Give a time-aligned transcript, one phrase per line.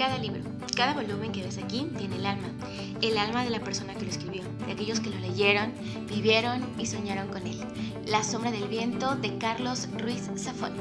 [0.00, 0.40] Cada libro,
[0.74, 2.48] cada volumen que ves aquí tiene el alma,
[3.02, 5.74] el alma de la persona que lo escribió, de aquellos que lo leyeron,
[6.08, 7.60] vivieron y soñaron con él.
[8.06, 10.72] La sombra del viento de Carlos Ruiz Zafón.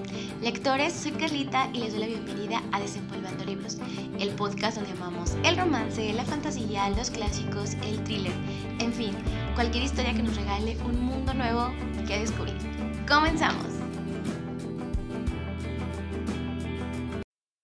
[0.42, 3.78] Lectores, soy Carlita y les doy la bienvenida a Desempolvando Libros,
[4.20, 8.32] el podcast donde amamos el romance, la fantasía, los clásicos, el thriller,
[8.80, 9.12] en fin,
[9.54, 11.74] cualquier historia que nos regale un mundo nuevo
[12.08, 12.56] que descubrir.
[13.06, 13.69] ¡Comenzamos!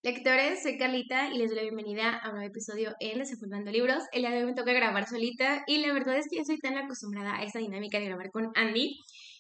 [0.06, 4.04] Lectores, soy Carlita y les doy la bienvenida a un nuevo episodio en Desenfundando Libros.
[4.12, 6.60] El día de hoy me toca grabar solita y la verdad es que yo soy
[6.60, 9.00] tan acostumbrada a esta dinámica de grabar con Andy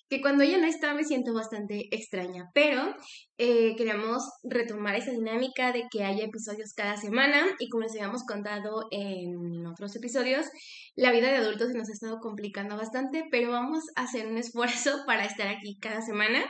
[0.09, 2.95] que cuando ella no está me siento bastante extraña, pero
[3.37, 8.23] eh, queríamos retomar esa dinámica de que haya episodios cada semana y como les habíamos
[8.23, 10.47] contado en otros episodios,
[10.95, 14.37] la vida de adultos se nos ha estado complicando bastante, pero vamos a hacer un
[14.37, 16.45] esfuerzo para estar aquí cada semana.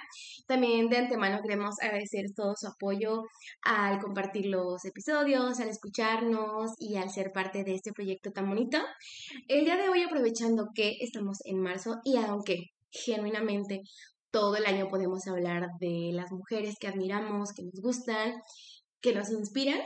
[0.48, 3.24] También de antemano queremos agradecer todo su apoyo
[3.64, 8.78] al compartir los episodios, al escucharnos y al ser parte de este proyecto tan bonito.
[9.48, 13.82] El día de hoy aprovechando que estamos en marzo y aunque genuinamente
[14.30, 18.34] todo el año podemos hablar de las mujeres que admiramos, que nos gustan,
[19.02, 19.80] que nos inspiran.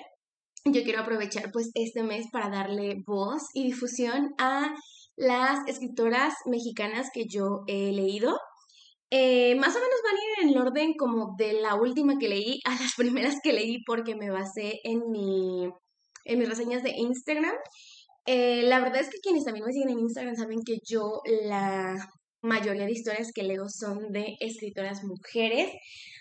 [0.66, 4.74] Yo quiero aprovechar pues este mes para darle voz y difusión a
[5.16, 8.38] las escritoras mexicanas que yo he leído.
[9.12, 12.30] Eh, más o menos van a ir en el orden como de la última que
[12.30, 15.70] leí a las primeras que leí porque me basé en, mi,
[16.26, 17.56] en mis reseñas de Instagram.
[18.26, 21.98] Eh, la verdad es que quienes también me siguen en Instagram saben que yo la
[22.42, 25.72] mayoría de historias que leo son de escritoras mujeres,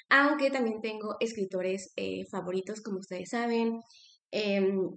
[0.09, 3.81] aunque también tengo escritores eh, favoritos, como ustedes saben.
[4.31, 4.91] Em,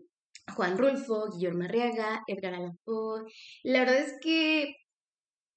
[0.55, 3.23] Juan Rulfo, Guillermo Arriaga, Edgar Allan Poe.
[3.63, 4.75] La verdad es que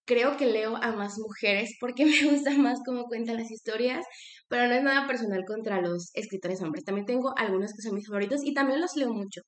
[0.07, 4.05] creo que leo a más mujeres porque me gusta más cómo cuentan las historias,
[4.49, 6.85] pero no es nada personal contra los escritores hombres.
[6.85, 9.43] También tengo algunos que son mis favoritos y también los leo mucho.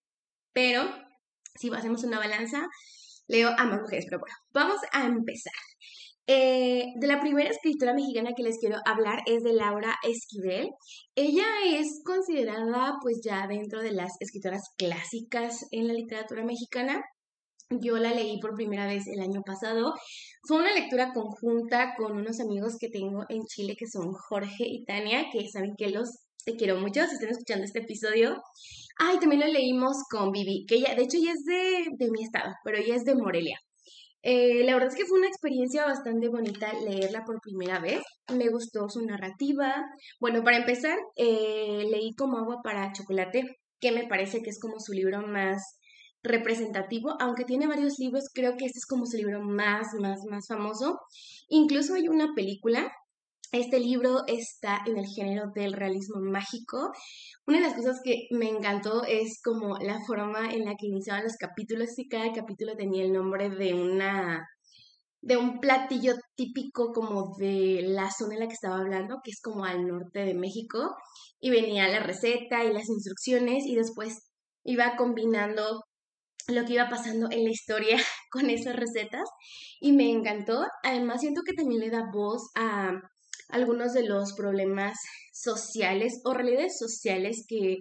[0.53, 0.83] Pero
[1.57, 2.67] si hacemos una balanza,
[3.29, 4.07] leo a más mujeres.
[4.09, 5.53] Pero bueno, vamos a empezar.
[6.29, 10.71] Eh, de la primera escritora mexicana que les quiero hablar es de Laura Esquivel.
[11.15, 17.05] Ella es considerada pues ya dentro de las escritoras clásicas en la literatura mexicana.
[17.71, 19.95] Yo la leí por primera vez el año pasado.
[20.43, 24.85] Fue una lectura conjunta con unos amigos que tengo en Chile que son Jorge y
[24.85, 26.09] Tania, que saben que los
[26.55, 28.41] quiero mucho si están escuchando este episodio.
[28.99, 32.23] Ay, también lo leímos con Vivi, que ella, de hecho, ella es de, de mi
[32.23, 33.59] estado, pero ella es de Morelia.
[34.29, 38.03] Eh, la verdad es que fue una experiencia bastante bonita leerla por primera vez.
[38.35, 39.85] Me gustó su narrativa.
[40.19, 43.45] Bueno, para empezar, eh, leí como agua para chocolate,
[43.81, 45.79] que me parece que es como su libro más
[46.25, 50.49] representativo, aunque tiene varios libros, creo que este es como su libro más, más, más
[50.49, 50.99] famoso.
[51.49, 52.93] Incluso hay una película
[53.61, 56.93] este libro está en el género del realismo mágico.
[57.47, 61.25] Una de las cosas que me encantó es como la forma en la que iniciaban
[61.25, 64.47] los capítulos y cada capítulo tenía el nombre de una
[65.23, 69.41] de un platillo típico como de la zona en la que estaba hablando, que es
[69.41, 70.95] como al norte de México,
[71.41, 74.31] y venía la receta y las instrucciones y después
[74.63, 75.83] iba combinando
[76.49, 77.97] lo que iba pasando en la historia
[78.31, 79.29] con esas recetas
[79.81, 80.65] y me encantó.
[80.85, 82.93] Además siento que también le da voz a
[83.49, 84.97] algunos de los problemas
[85.33, 87.79] sociales o realidades sociales que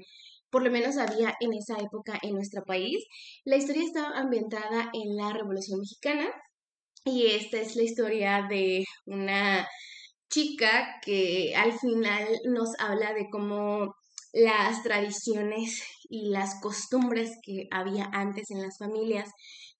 [0.49, 3.03] por lo menos había en esa época en nuestro país.
[3.43, 6.31] La historia está ambientada en la Revolución Mexicana
[7.03, 9.67] y esta es la historia de una
[10.29, 13.95] chica que al final nos habla de cómo
[14.33, 19.29] las tradiciones y las costumbres que había antes en las familias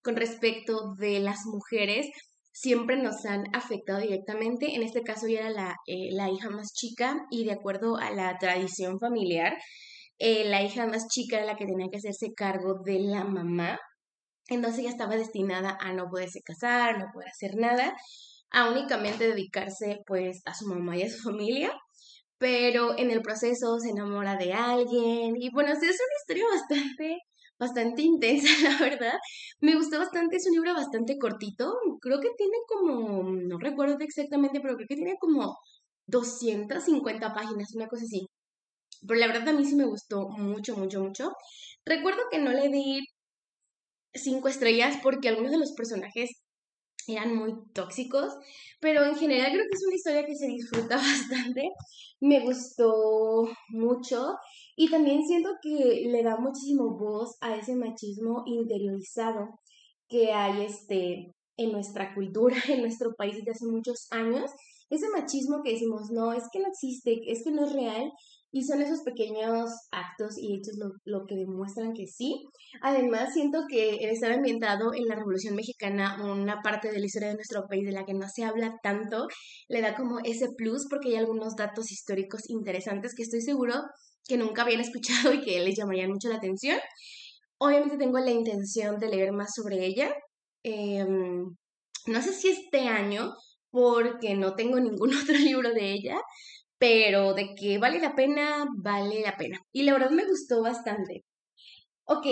[0.01, 2.07] con respecto de las mujeres
[2.55, 4.75] siempre nos han afectado directamente.
[4.75, 8.11] En este caso ella era la, eh, la hija más chica y de acuerdo a
[8.11, 9.57] la tradición familiar,
[10.19, 13.77] eh, la hija más chica era la que tenía que hacerse cargo de la mamá.
[14.47, 17.93] Entonces ella estaba destinada a no poderse casar, no poder hacer nada,
[18.51, 21.71] a únicamente dedicarse pues a su mamá y a su familia.
[22.37, 25.91] Pero en el proceso se enamora de alguien y bueno, es una
[26.21, 27.19] historia bastante
[27.59, 29.13] bastante intensa, la verdad.
[29.61, 34.59] Me gustó bastante, es un libro bastante cortito, creo que tiene como, no recuerdo exactamente,
[34.61, 35.57] pero creo que tiene como
[36.07, 38.27] 250 páginas, una cosa así.
[39.07, 41.31] Pero la verdad a mí sí me gustó mucho, mucho, mucho.
[41.85, 43.01] Recuerdo que no le di
[44.13, 46.31] cinco estrellas porque algunos de los personajes
[47.07, 48.33] eran muy tóxicos,
[48.79, 50.97] pero en general creo que es una historia que se disfruta
[51.53, 51.69] bastante.
[52.19, 54.35] Me gustó mucho
[54.75, 59.59] y también siento que le da muchísimo voz a ese machismo interiorizado
[60.09, 64.51] que hay este, en nuestra cultura, en nuestro país desde hace muchos años.
[64.89, 68.11] Ese machismo que decimos, no, es que no existe, es que no es real.
[68.51, 72.45] Y son esos pequeños actos y hechos lo, lo, que demuestran que sí.
[72.81, 77.29] Además, siento que el estar ambientado en la Revolución Mexicana, una parte de la historia
[77.29, 79.27] de nuestro país de la que no se habla tanto,
[79.67, 83.73] le da como ese plus porque hay algunos datos históricos interesantes que estoy seguro
[84.27, 86.79] que nunca habían escuchado y que les llamarían mucho la atención.
[87.57, 90.13] Obviamente tengo la intención de leer más sobre ella.
[90.63, 91.55] Em,
[92.07, 93.33] no sé si este año,
[93.71, 96.19] porque no tengo ningún otro libro de ella,
[96.77, 99.59] pero de que vale la pena, vale la pena.
[99.71, 101.23] Y la verdad me gustó bastante.
[102.07, 102.27] Ok,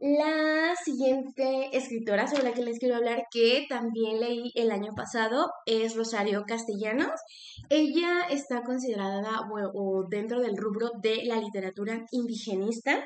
[0.00, 5.50] la siguiente escritora sobre la que les quiero hablar, que también leí el año pasado,
[5.66, 7.20] es Rosario Castellanos.
[7.68, 9.42] Ella está considerada
[10.08, 13.04] dentro del rubro de la literatura indigenista.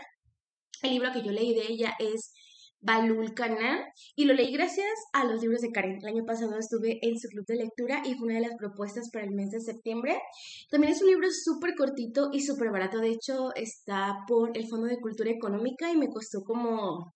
[0.84, 2.32] El libro que yo leí de ella es
[2.82, 3.80] Balul Canal
[4.16, 5.98] y lo leí gracias a los libros de Karen.
[6.02, 9.08] El año pasado estuve en su club de lectura y fue una de las propuestas
[9.10, 10.18] para el mes de septiembre.
[10.70, 12.98] También es un libro súper cortito y súper barato.
[12.98, 17.14] De hecho, está por el Fondo de Cultura Económica y me costó como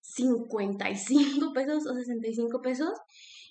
[0.00, 2.90] 55 pesos o 65 pesos.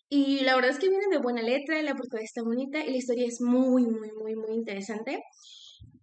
[0.09, 2.97] Y la verdad es que viene de buena letra, la portada está bonita y la
[2.97, 5.23] historia es muy, muy, muy, muy interesante.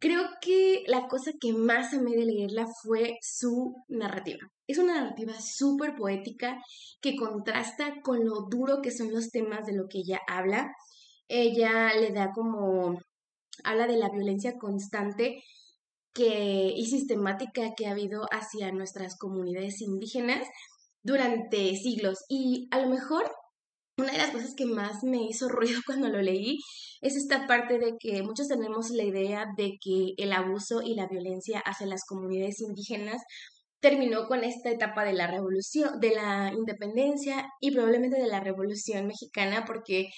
[0.02, 4.40] Creo que la cosa que más amé de leerla fue su narrativa.
[4.66, 6.60] Es una narrativa súper poética
[7.00, 10.72] que contrasta con lo duro que son los temas de lo que ella habla.
[11.28, 12.98] Ella le da como,
[13.62, 15.44] habla de la violencia constante
[16.16, 20.48] y sistemática que ha habido hacia nuestras comunidades indígenas
[21.04, 22.24] durante siglos.
[22.28, 23.30] Y a lo mejor
[23.96, 26.58] una de las cosas que más me hizo ruido cuando lo leí
[27.00, 31.08] es esta parte de que muchos tenemos la idea de que el abuso y la
[31.08, 33.22] violencia hacia las comunidades indígenas
[33.80, 39.08] terminó con esta etapa de la revolución, de la independencia y probablemente de la revolución
[39.08, 40.08] mexicana, porque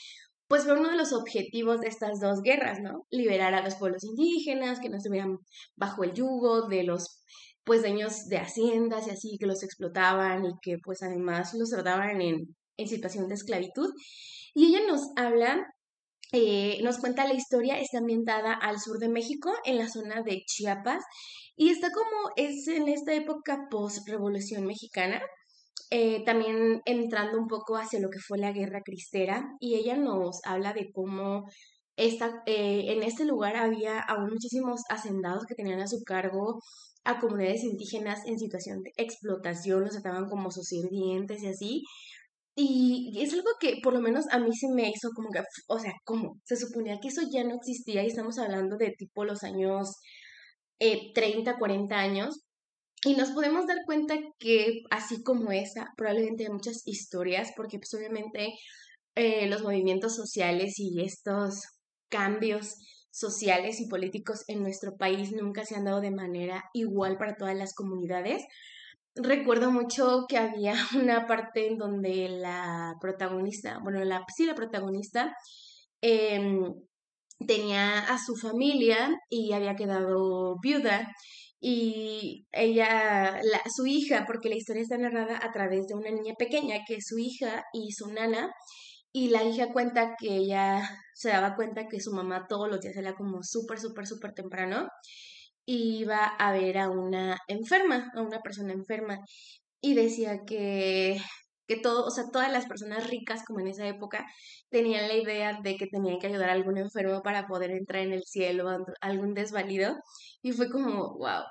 [0.48, 3.06] pues fue uno de los objetivos de estas dos guerras, ¿no?
[3.10, 5.38] Liberar a los pueblos indígenas, que no estuvieran
[5.76, 7.22] bajo el yugo de los
[7.64, 12.20] pues dueños de haciendas y así, que los explotaban y que pues además los trataban
[12.20, 13.90] en en situación de esclavitud.
[14.54, 15.66] Y ella nos habla,
[16.32, 20.42] eh, nos cuenta la historia, está ambientada al sur de México, en la zona de
[20.46, 21.04] Chiapas,
[21.56, 25.22] y está como es en esta época post-revolución mexicana.
[25.90, 30.40] Eh, también entrando un poco hacia lo que fue la guerra cristera y ella nos
[30.44, 31.44] habla de cómo
[31.96, 36.58] esta, eh, en este lugar había aún muchísimos hacendados que tenían a su cargo
[37.04, 41.82] a comunidades indígenas en situación de explotación, los trataban como sus sirvientes y así,
[42.56, 45.78] y es algo que por lo menos a mí se me hizo como que, o
[45.78, 46.40] sea, ¿cómo?
[46.44, 49.96] Se suponía que eso ya no existía y estamos hablando de tipo los años
[50.78, 52.40] eh, 30, 40 años.
[53.04, 57.92] Y nos podemos dar cuenta que así como esa, probablemente hay muchas historias, porque pues
[57.94, 58.54] obviamente
[59.14, 61.60] eh, los movimientos sociales y estos
[62.08, 62.76] cambios
[63.10, 67.56] sociales y políticos en nuestro país nunca se han dado de manera igual para todas
[67.56, 68.42] las comunidades
[69.16, 75.34] recuerdo mucho que había una parte en donde la protagonista, bueno, la, sí, la protagonista
[76.00, 76.72] em,
[77.46, 81.08] tenía a su familia y había quedado viuda
[81.60, 86.34] y ella, la, su hija, porque la historia está narrada a través de una niña
[86.38, 88.50] pequeña que es su hija y su nana,
[89.12, 90.82] y la hija cuenta que ella
[91.14, 94.88] se daba cuenta que su mamá todos los días era como súper, súper, súper temprano
[95.66, 99.18] iba a ver a una enferma, a una persona enferma,
[99.80, 101.18] y decía que,
[101.66, 104.26] que todo, o sea, todas las personas ricas, como en esa época,
[104.70, 108.12] tenían la idea de que tenían que ayudar a algún enfermo para poder entrar en
[108.12, 108.68] el cielo,
[109.00, 109.96] algún desvalido,
[110.42, 111.42] y fue como, wow.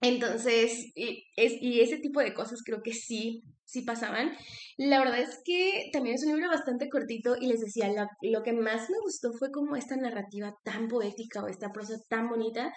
[0.00, 4.32] Entonces, y, es, y ese tipo de cosas creo que sí, sí pasaban.
[4.76, 8.42] La verdad es que también es un libro bastante cortito y les decía, lo, lo
[8.42, 12.72] que más me gustó fue como esta narrativa tan poética o esta prosa tan bonita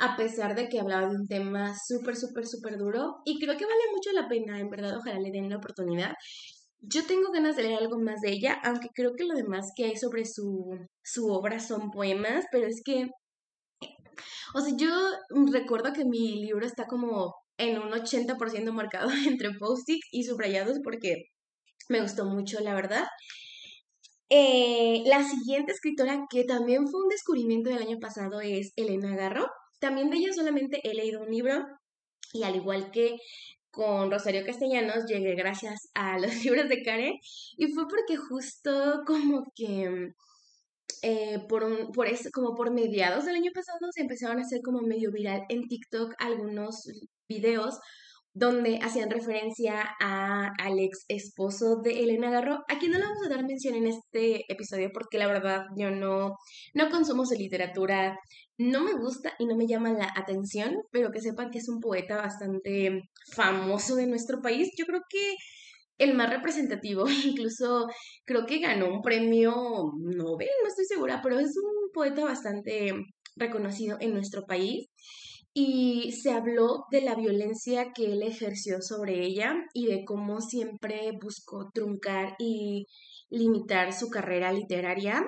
[0.00, 3.16] a pesar de que hablaba de un tema súper, súper, súper duro.
[3.24, 6.14] Y creo que vale mucho la pena, en verdad, ojalá le den la oportunidad.
[6.80, 9.84] Yo tengo ganas de leer algo más de ella, aunque creo que lo demás que
[9.84, 13.08] hay sobre su, su obra son poemas, pero es que,
[14.54, 14.90] o sea, yo
[15.52, 21.24] recuerdo que mi libro está como en un 80% marcado entre post-its y subrayados porque
[21.88, 23.04] me gustó mucho, la verdad.
[24.30, 29.46] Eh, la siguiente escritora que también fue un descubrimiento del año pasado es Elena Garro.
[29.80, 31.66] También de ella solamente he leído un libro
[32.32, 33.16] y al igual que
[33.70, 37.14] con Rosario Castellanos llegué gracias a los libros de Karen
[37.56, 40.12] y fue porque justo como que
[41.02, 44.60] eh, por, un, por eso, como por mediados del año pasado se empezaron a hacer
[44.62, 46.84] como medio viral en TikTok algunos
[47.28, 47.78] videos
[48.32, 53.26] donde hacían referencia a, al ex esposo de Elena Garro, a quien no le vamos
[53.26, 56.36] a dar mención en este episodio porque la verdad yo no,
[56.74, 58.18] no consumo su literatura,
[58.56, 61.80] no me gusta y no me llama la atención, pero que sepan que es un
[61.80, 63.02] poeta bastante
[63.34, 64.70] famoso de nuestro país.
[64.76, 65.34] Yo creo que
[65.98, 67.86] el más representativo, incluso
[68.24, 69.52] creo que ganó un premio
[69.98, 72.92] Nobel, no estoy segura, pero es un poeta bastante
[73.36, 74.88] reconocido en nuestro país
[75.52, 81.10] y se habló de la violencia que él ejerció sobre ella y de cómo siempre
[81.20, 82.86] buscó truncar y
[83.30, 85.24] limitar su carrera literaria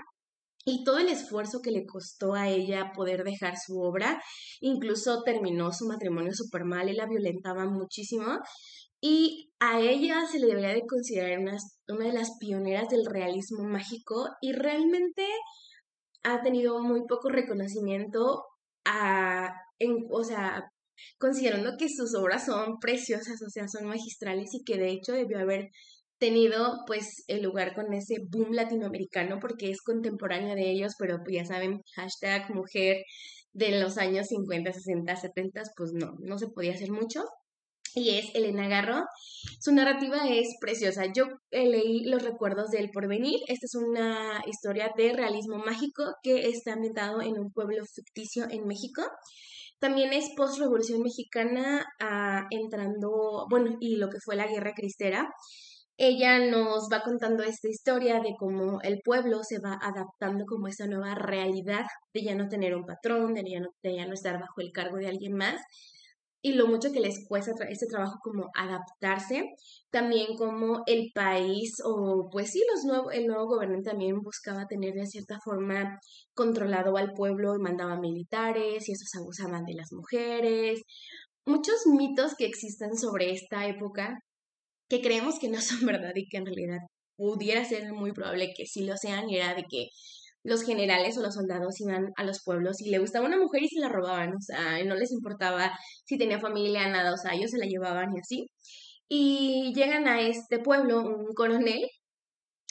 [0.64, 4.22] y todo el esfuerzo que le costó a ella poder dejar su obra,
[4.60, 8.38] incluso terminó su matrimonio súper mal y la violentaba muchísimo.
[9.00, 11.56] Y a ella se le debería de considerar una,
[11.88, 15.26] una de las pioneras del realismo mágico y realmente
[16.22, 18.44] ha tenido muy poco reconocimiento
[18.84, 20.62] a, en, o sea,
[21.18, 25.38] considerando que sus obras son preciosas, o sea, son magistrales y que de hecho debió
[25.38, 25.70] haber
[26.18, 31.34] tenido pues el lugar con ese boom latinoamericano porque es contemporáneo de ellos, pero pues
[31.36, 32.98] ya saben, hashtag mujer
[33.52, 37.24] de los años 50, 60, 70, pues no, no se podía hacer mucho.
[37.94, 39.04] Y es Elena Garro.
[39.60, 41.04] Su narrativa es preciosa.
[41.14, 43.40] Yo eh, leí Los recuerdos del porvenir.
[43.48, 48.66] Esta es una historia de realismo mágico que está ambientado en un pueblo ficticio en
[48.66, 49.02] México.
[49.78, 55.28] También es post-revolución mexicana, ah, entrando, bueno, y lo que fue la guerra cristera.
[55.98, 60.86] Ella nos va contando esta historia de cómo el pueblo se va adaptando como esa
[60.86, 61.84] nueva realidad
[62.14, 64.72] de ya no tener un patrón, de ya no, de ya no estar bajo el
[64.72, 65.60] cargo de alguien más
[66.42, 69.44] y lo mucho que les cuesta este trabajo como adaptarse,
[69.90, 74.94] también como el país o pues sí, los nuevo, el nuevo gobernante también buscaba tener
[74.94, 76.00] de cierta forma
[76.34, 80.82] controlado al pueblo y mandaba militares y esos abusaban de las mujeres.
[81.46, 84.18] Muchos mitos que existen sobre esta época
[84.88, 86.78] que creemos que no son verdad y que en realidad
[87.16, 89.88] pudiera ser muy probable que sí lo sean y era de que
[90.44, 93.68] los generales o los soldados iban a los pueblos y le gustaba una mujer y
[93.68, 95.72] se la robaban, o sea, no les importaba
[96.04, 98.46] si tenía familia, nada, o sea, ellos se la llevaban y así.
[99.08, 101.82] Y llegan a este pueblo un coronel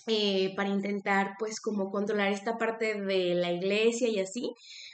[0.07, 4.51] eh, para intentar pues como controlar esta parte de la iglesia y así,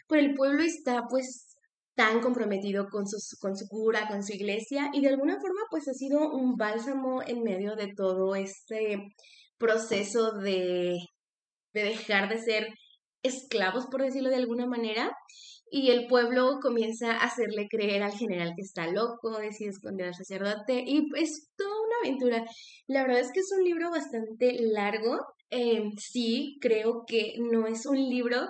[0.08, 1.48] pero el pueblo está pues
[1.96, 5.88] tan comprometido con, sus, con su cura, con su iglesia y de alguna forma pues
[5.88, 9.00] ha sido un bálsamo en medio de todo este
[9.58, 10.98] proceso de,
[11.78, 12.68] de dejar de ser
[13.24, 15.12] esclavos, por decirlo de alguna manera,
[15.70, 20.16] y el pueblo comienza a hacerle creer al general que está loco, decide esconder al
[20.16, 22.46] sacerdote, y es toda una aventura.
[22.88, 25.20] La verdad es que es un libro bastante largo,
[25.50, 28.48] em, sí, creo que no es un libro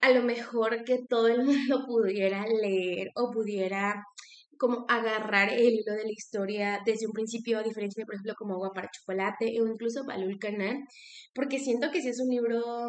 [0.00, 4.04] a lo mejor que todo el mundo pudiera leer o pudiera
[4.64, 8.34] como agarrar el hilo de la historia desde un principio, a diferencia de, por ejemplo,
[8.38, 10.78] como Agua para Chocolate o incluso Balul Canal,
[11.34, 12.88] porque siento que sí es un libro,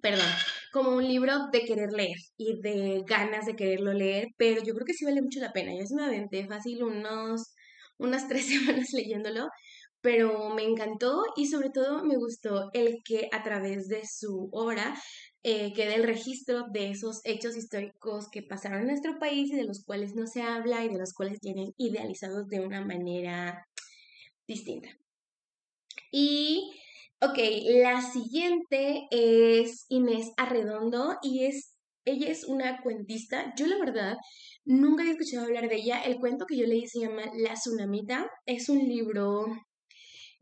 [0.00, 0.24] perdón,
[0.72, 4.86] como un libro de querer leer y de ganas de quererlo leer, pero yo creo
[4.86, 5.72] que sí vale mucho la pena.
[5.78, 7.54] Yo sí me aventé fácil unos,
[7.98, 9.48] unas tres semanas leyéndolo,
[10.06, 14.94] pero me encantó y sobre todo me gustó el que a través de su obra
[15.42, 19.64] eh, quede el registro de esos hechos históricos que pasaron en nuestro país y de
[19.64, 23.66] los cuales no se habla y de los cuales tienen idealizados de una manera
[24.46, 24.90] distinta.
[26.12, 26.70] Y,
[27.20, 27.38] ok,
[27.82, 33.52] la siguiente es Inés Arredondo y es, ella es una cuentista.
[33.58, 34.16] Yo la verdad
[34.64, 36.00] nunca había escuchado hablar de ella.
[36.04, 38.30] El cuento que yo leí se llama La Tsunamita.
[38.46, 39.46] Es un libro,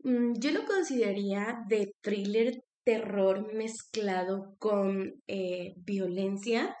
[0.05, 6.75] yo lo consideraría de thriller terror mezclado con eh, violencia.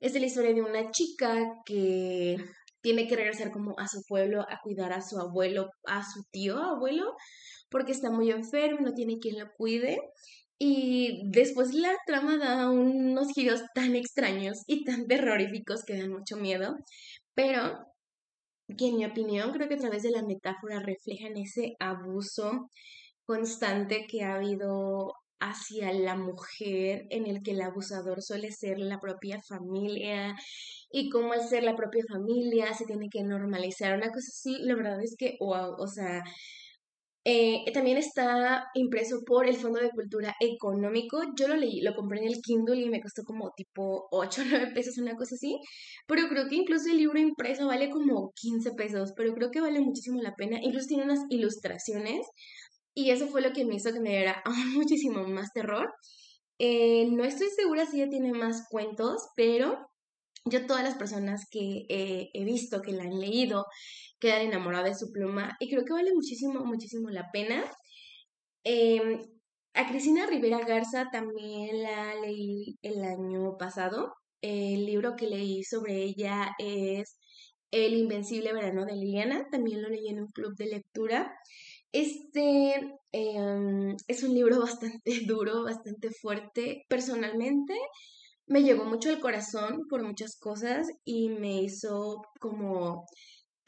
[0.00, 2.36] Es de la historia de una chica que
[2.82, 6.58] tiene que regresar como a su pueblo a cuidar a su abuelo, a su tío
[6.58, 7.14] abuelo,
[7.70, 9.98] porque está muy enfermo, no tiene quien lo cuide.
[10.58, 16.36] Y después la trama da unos giros tan extraños y tan terroríficos que dan mucho
[16.36, 16.76] miedo,
[17.34, 17.78] pero
[18.76, 22.68] que en mi opinión creo que a través de la metáfora reflejan ese abuso
[23.24, 28.98] constante que ha habido hacia la mujer en el que el abusador suele ser la
[29.00, 30.36] propia familia
[30.90, 33.96] y como al ser la propia familia se tiene que normalizar.
[33.96, 36.22] Una cosa así, la verdad es que, wow, o sea,
[37.24, 41.20] eh, también está impreso por el Fondo de Cultura Económico.
[41.36, 44.44] Yo lo leí, lo compré en el Kindle y me costó como tipo 8 o
[44.48, 45.58] 9 pesos, una cosa así.
[46.06, 49.80] Pero creo que incluso el libro impreso vale como 15 pesos, pero creo que vale
[49.80, 50.58] muchísimo la pena.
[50.62, 52.26] Incluso tiene unas ilustraciones
[52.94, 54.42] y eso fue lo que me hizo que me diera
[54.74, 55.92] muchísimo más terror.
[56.58, 59.76] Eh, no estoy segura si ella tiene más cuentos, pero
[60.44, 63.66] yo todas las personas que he visto, que la han leído,
[64.20, 67.64] quedan enamoradas de su pluma y creo que vale muchísimo, muchísimo la pena.
[68.64, 69.20] Em,
[69.74, 74.14] a Cristina Rivera Garza también la leí el año pasado.
[74.40, 77.18] El libro que leí sobre ella es
[77.70, 79.46] El Invencible Verano de Liliana.
[79.50, 81.32] También lo leí en un club de lectura.
[81.92, 82.74] Este
[83.12, 86.84] em, es un libro bastante duro, bastante fuerte.
[86.88, 87.74] Personalmente
[88.46, 93.06] me llegó mucho al corazón por muchas cosas y me hizo como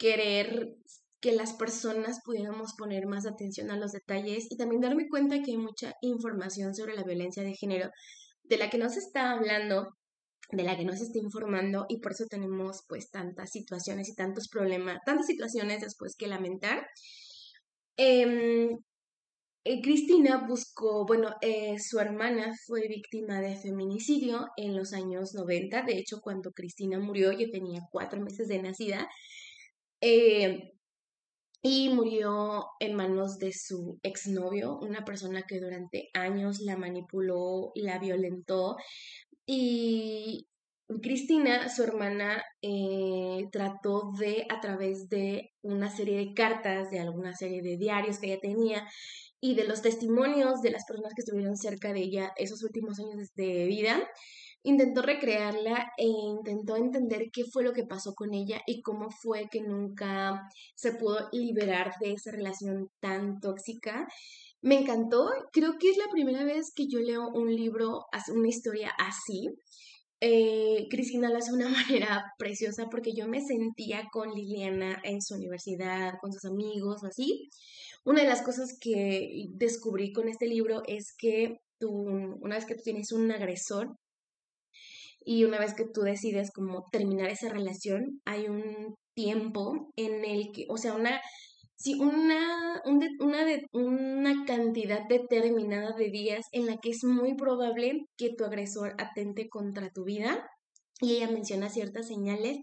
[0.01, 0.75] querer
[1.21, 5.53] que las personas pudiéramos poner más atención a los detalles y también darme cuenta que
[5.53, 7.91] hay mucha información sobre la violencia de género
[8.43, 9.91] de la que no se está hablando,
[10.51, 14.15] de la que no se está informando y por eso tenemos pues tantas situaciones y
[14.15, 16.87] tantos problemas, tantas situaciones después que lamentar.
[17.99, 18.71] Em,
[19.65, 25.83] eh, Cristina buscó, bueno, eh, su hermana fue víctima de feminicidio en los años 90,
[25.83, 29.07] de hecho cuando Cristina murió yo tenía cuatro meses de nacida.
[30.01, 30.73] Eh,
[31.63, 37.99] y murió en manos de su exnovio, una persona que durante años la manipuló, la
[37.99, 38.77] violentó.
[39.47, 40.49] Y
[41.03, 47.35] Cristina, su hermana, eh, trató de, a través de una serie de cartas, de alguna
[47.35, 48.89] serie de diarios que ella tenía
[49.41, 53.29] y de los testimonios de las personas que estuvieron cerca de ella esos últimos años
[53.35, 54.09] de vida,
[54.63, 59.49] intentó recrearla e intentó entender qué fue lo que pasó con ella y cómo fue
[59.51, 60.43] que nunca
[60.75, 64.07] se pudo liberar de esa relación tan tóxica.
[64.63, 68.91] Me encantó, creo que es la primera vez que yo leo un libro, una historia
[68.99, 69.49] así.
[70.23, 75.23] Eh, Cristina lo hace de una manera preciosa porque yo me sentía con Liliana en
[75.23, 77.49] su universidad, con sus amigos así.
[78.05, 82.75] Una de las cosas que descubrí con este libro es que tú, una vez que
[82.75, 83.97] tú tienes un agresor,
[85.25, 90.51] y una vez que tú decides como terminar esa relación, hay un tiempo en el
[90.53, 91.21] que, o sea, una,
[91.77, 98.35] sí, una, una, una cantidad determinada de días en la que es muy probable que
[98.37, 100.47] tu agresor atente contra tu vida.
[101.03, 102.59] Y ella menciona ciertas señales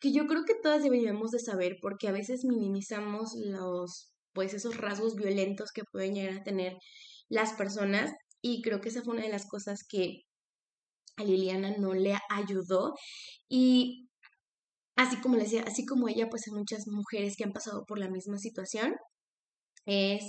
[0.00, 4.76] que yo creo que todas deberíamos de saber porque a veces minimizamos los, pues esos
[4.78, 6.76] rasgos violentos que pueden llegar a tener
[7.28, 10.22] las personas y creo que esa fue una de las cosas que
[11.20, 12.94] a Liliana no le ayudó
[13.48, 14.08] y
[14.96, 17.98] así como le decía, así como ella, pues hay muchas mujeres que han pasado por
[17.98, 18.94] la misma situación
[19.86, 20.24] es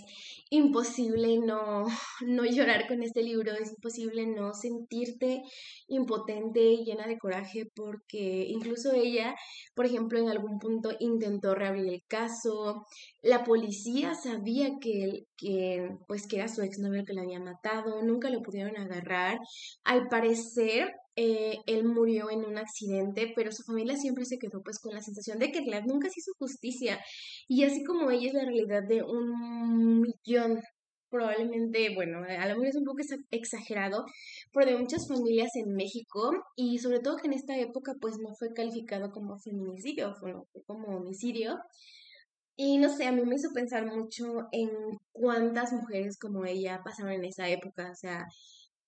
[0.50, 1.86] imposible no,
[2.26, 5.42] no llorar con este libro, es imposible no sentirte
[5.88, 9.36] impotente y llena de coraje porque incluso ella,
[9.76, 12.86] por ejemplo, en algún punto intentó reabrir el caso,
[13.22, 18.30] la policía sabía que, que, pues, que era su exnovio que la había matado, nunca
[18.30, 19.40] lo pudieron agarrar,
[19.84, 24.80] al parecer eh, él murió en un accidente, pero su familia siempre se quedó pues
[24.80, 27.00] con la sensación de que nunca se hizo justicia.
[27.48, 30.62] Y así como ella es la realidad de un millón,
[31.10, 33.00] probablemente, bueno, a lo mejor es un poco
[33.32, 34.06] exagerado,
[34.54, 38.34] pero de muchas familias en México y sobre todo que en esta época pues no
[38.40, 40.34] fue calificado como feminicidio, fue
[40.66, 41.58] como homicidio.
[42.56, 44.70] Y no sé, a mí me hizo pensar mucho en
[45.12, 48.26] cuántas mujeres como ella pasaron en esa época, o sea,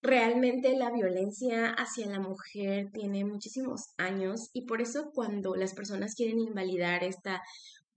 [0.04, 6.14] realmente la violencia hacia la mujer tiene muchísimos años y por eso cuando las personas
[6.14, 7.42] quieren invalidar esta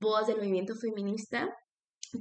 [0.00, 1.48] voz del movimiento feminista,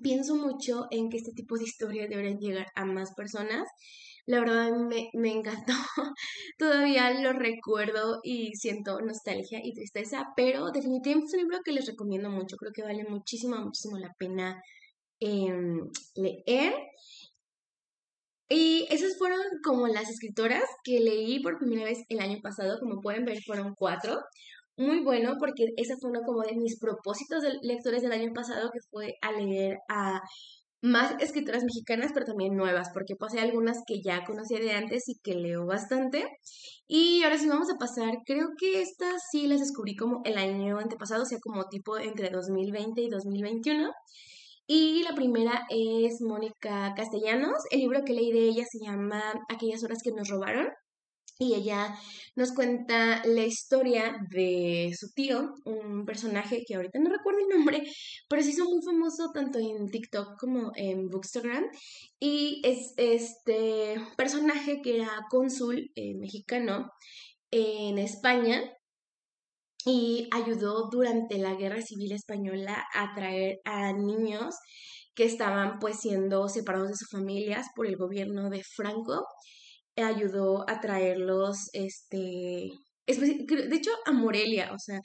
[0.02, 3.69] pienso mucho en que este tipo de historias deberían llegar a más personas.
[4.26, 5.74] La verdad me, me encantó,
[6.58, 11.86] todavía lo recuerdo y siento nostalgia y tristeza, pero definitivamente es un libro que les
[11.86, 14.60] recomiendo mucho, creo que vale muchísimo, muchísimo la pena
[15.19, 15.80] em,
[16.15, 16.74] leer.
[18.49, 23.01] Y esas fueron como las escritoras que leí por primera vez el año pasado, como
[23.01, 24.19] pueden ver fueron cuatro.
[24.77, 28.69] Muy bueno porque esa fue uno como de mis propósitos de lectores del año pasado,
[28.71, 30.21] que fue a leer a
[30.86, 35.15] más escritoras mexicanas, pero también nuevas, porque pasé algunas que ya conocía de antes y
[35.23, 36.27] que leo bastante.
[36.88, 40.77] Y ahora sí vamos a pasar, creo que estas sí las descubrí como el año
[40.77, 43.91] antepasado, o sea, como tipo entre 2020 y 2021.
[44.67, 47.63] Y la primera es Mónica Castellanos.
[47.69, 50.69] El libro que leí de ella se llama Aquellas horas que nos robaron.
[51.38, 51.95] Y ella
[52.36, 57.84] nos cuenta la historia de su tío, un personaje que ahorita no recuerdo el nombre,
[58.30, 61.65] pero se hizo muy famoso tanto en TikTok como en Bookstagram.
[62.19, 66.89] Y es este personaje que era cónsul eh, mexicano
[67.51, 68.63] en España
[69.86, 74.56] y ayudó durante la Guerra Civil Española a traer a niños
[75.13, 79.26] que estaban pues siendo separados de sus familias por el gobierno de Franco.
[79.95, 82.71] Ayudó a traerlos este
[83.08, 85.00] de hecho a Morelia, o sea,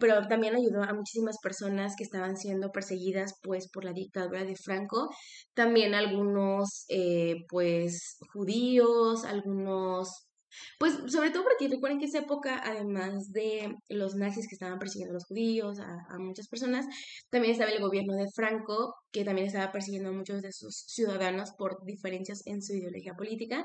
[0.00, 4.56] pero también ayudó a muchísimas personas que estaban siendo perseguidas pues por la dictadura de
[4.56, 5.10] Franco,
[5.54, 10.29] también algunos eh, pues judíos, algunos
[10.78, 15.12] pues sobre todo porque recuerden que esa época, además de los nazis que estaban persiguiendo
[15.12, 16.86] a los judíos, a, muchas personas,
[17.30, 21.52] también estaba el gobierno de Franco, que también estaba persiguiendo a muchos de sus ciudadanos
[21.56, 23.64] por diferencias en su ideología política.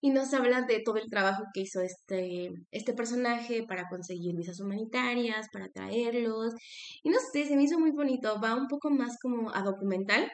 [0.00, 4.60] Y nos habla de todo el trabajo que hizo este, este personaje para conseguir visas
[4.60, 6.54] humanitarias, para traerlos.
[7.02, 10.30] Y no sé, se me hizo muy bonito, va un poco más como a documental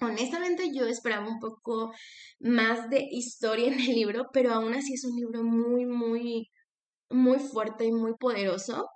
[0.00, 1.92] Honestamente yo esperaba un poco
[2.40, 6.48] más de historia en el libro, pero aún así es un libro muy, muy,
[7.10, 8.88] muy fuerte y muy poderoso.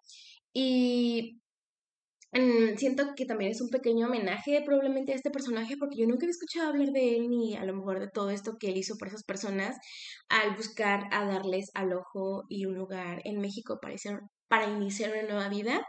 [0.53, 1.41] Y
[2.33, 6.25] mm, siento que también es un pequeño homenaje probablemente a este personaje porque yo nunca
[6.27, 8.97] había escuchado hablar de él ni a lo mejor de todo esto que él hizo
[8.99, 9.77] por esas personas
[10.29, 13.79] al buscar a darles al ojo y un lugar en México
[14.49, 15.87] para iniciar una nueva vida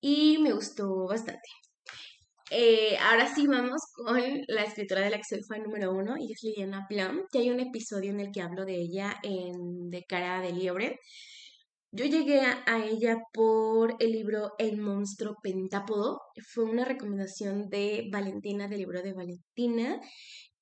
[0.00, 1.48] y me gustó bastante.
[2.56, 6.40] Eh, ahora sí vamos con la escritora de la que fan número uno y es
[6.44, 10.40] Liliana Plum, que hay un episodio en el que hablo de ella en De cara
[10.40, 11.00] de liebre.
[11.90, 16.20] Yo llegué a, ella por el libro El monstruo pentápodo.
[16.52, 20.00] Fue una recomendación de Valentina, del libro de Valentina.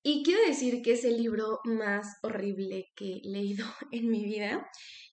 [0.03, 4.67] Y quiero decir que es el libro más horrible que he leído en mi vida.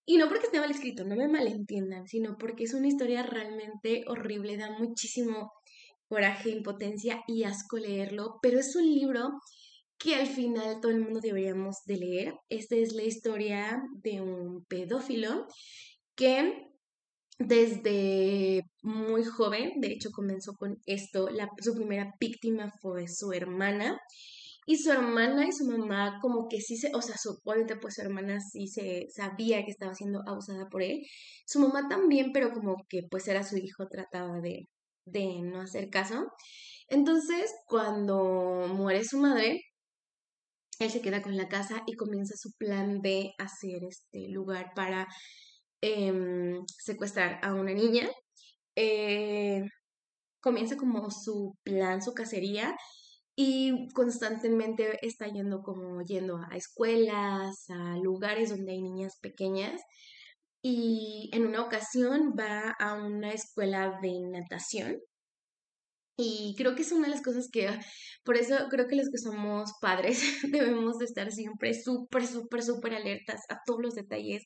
[0.06, 4.06] Y no porque esté mal escrito, no me malentiendan, sino porque es una historia realmente
[4.08, 5.52] horrible, da muchísimo
[6.10, 9.30] coraje, impotencia y asco leerlo, pero es un libro
[10.00, 12.34] que al final todo el mundo deberíamos de leer.
[12.50, 15.46] Esta es la historia de un pedófilo
[16.16, 16.70] que
[17.38, 24.00] desde muy joven, de hecho comenzó con esto, la, su primera víctima fue su hermana.
[24.66, 27.96] Y su hermana y su mamá como que sí se, o sea, su, obviamente pues
[27.96, 31.02] su hermana sí se sabía que estaba siendo abusada por él.
[31.46, 34.68] Su mamá también, pero como que pues era su hijo, trataba de,
[35.12, 36.28] de no hacer caso.
[36.88, 39.62] Entonces, cuando muere su madre,
[40.80, 45.08] él se queda con la casa y comienza su plan de hacer este lugar para
[45.82, 48.10] em, secuestrar a una niña.
[48.76, 49.64] Eh,
[50.42, 52.76] comienza como su plan, su cacería,
[53.36, 59.82] y constantemente está yendo como yendo a escuelas, a lugares donde hay niñas pequeñas
[60.62, 64.98] y en una ocasión va a una escuela de natación
[66.22, 67.70] y creo que es una de las cosas que,
[68.26, 70.20] por eso creo que los que somos padres
[70.52, 74.44] debemos de estar siempre súper, súper, súper alertas a todos los detalles,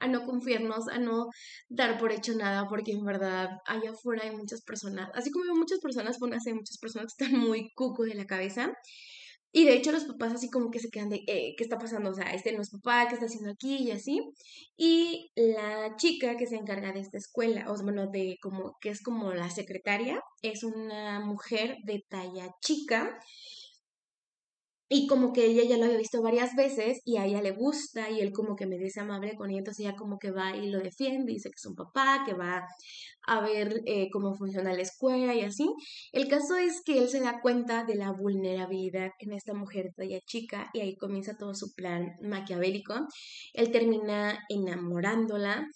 [0.00, 1.26] a no confiarnos, a no
[1.68, 5.56] dar por hecho nada, porque en verdad allá afuera hay muchas personas, así como hay
[5.56, 8.72] muchas personas buenas, hay muchas personas que están muy cuco de la cabeza
[9.52, 12.10] y de hecho los papás así como que se quedan de, eh, ¿qué está pasando?
[12.10, 13.76] O sea, este no es papá, ¿qué está haciendo aquí?
[13.76, 14.32] Y así.
[14.76, 19.02] Y la chica que se encarga de esta escuela, o bueno, de como, que es
[19.02, 23.18] como la secretaria, es una mujer de talla chica
[24.92, 28.10] y como que ella ya lo había visto varias veces y a ella le gusta
[28.10, 30.68] y él como que me dice amable con ella, entonces ella como que va y
[30.68, 32.66] lo defiende, dice que es un papá, que va
[33.26, 35.66] a ver eh, cómo funciona la escuela y así.
[36.12, 40.20] El caso es que él se da cuenta de la vulnerabilidad en esta mujer talla
[40.26, 42.94] chica y ahí comienza todo su plan maquiavélico.
[43.54, 45.66] Él termina enamorándola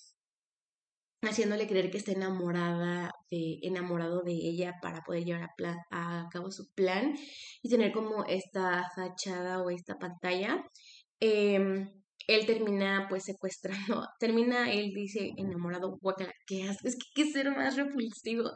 [1.22, 5.50] haciéndole creer que está enamorada de, enamorado de ella para poder llevar
[5.90, 7.14] a, cabo su plan
[7.62, 10.64] y tener como esta fachada o esta pantalla.
[11.20, 11.90] Em,
[12.26, 16.84] él termina pues secuestrando, termina, él dice enamorado, guacala, ¿qué haces?
[16.84, 18.52] Es que qué ser más repulsivo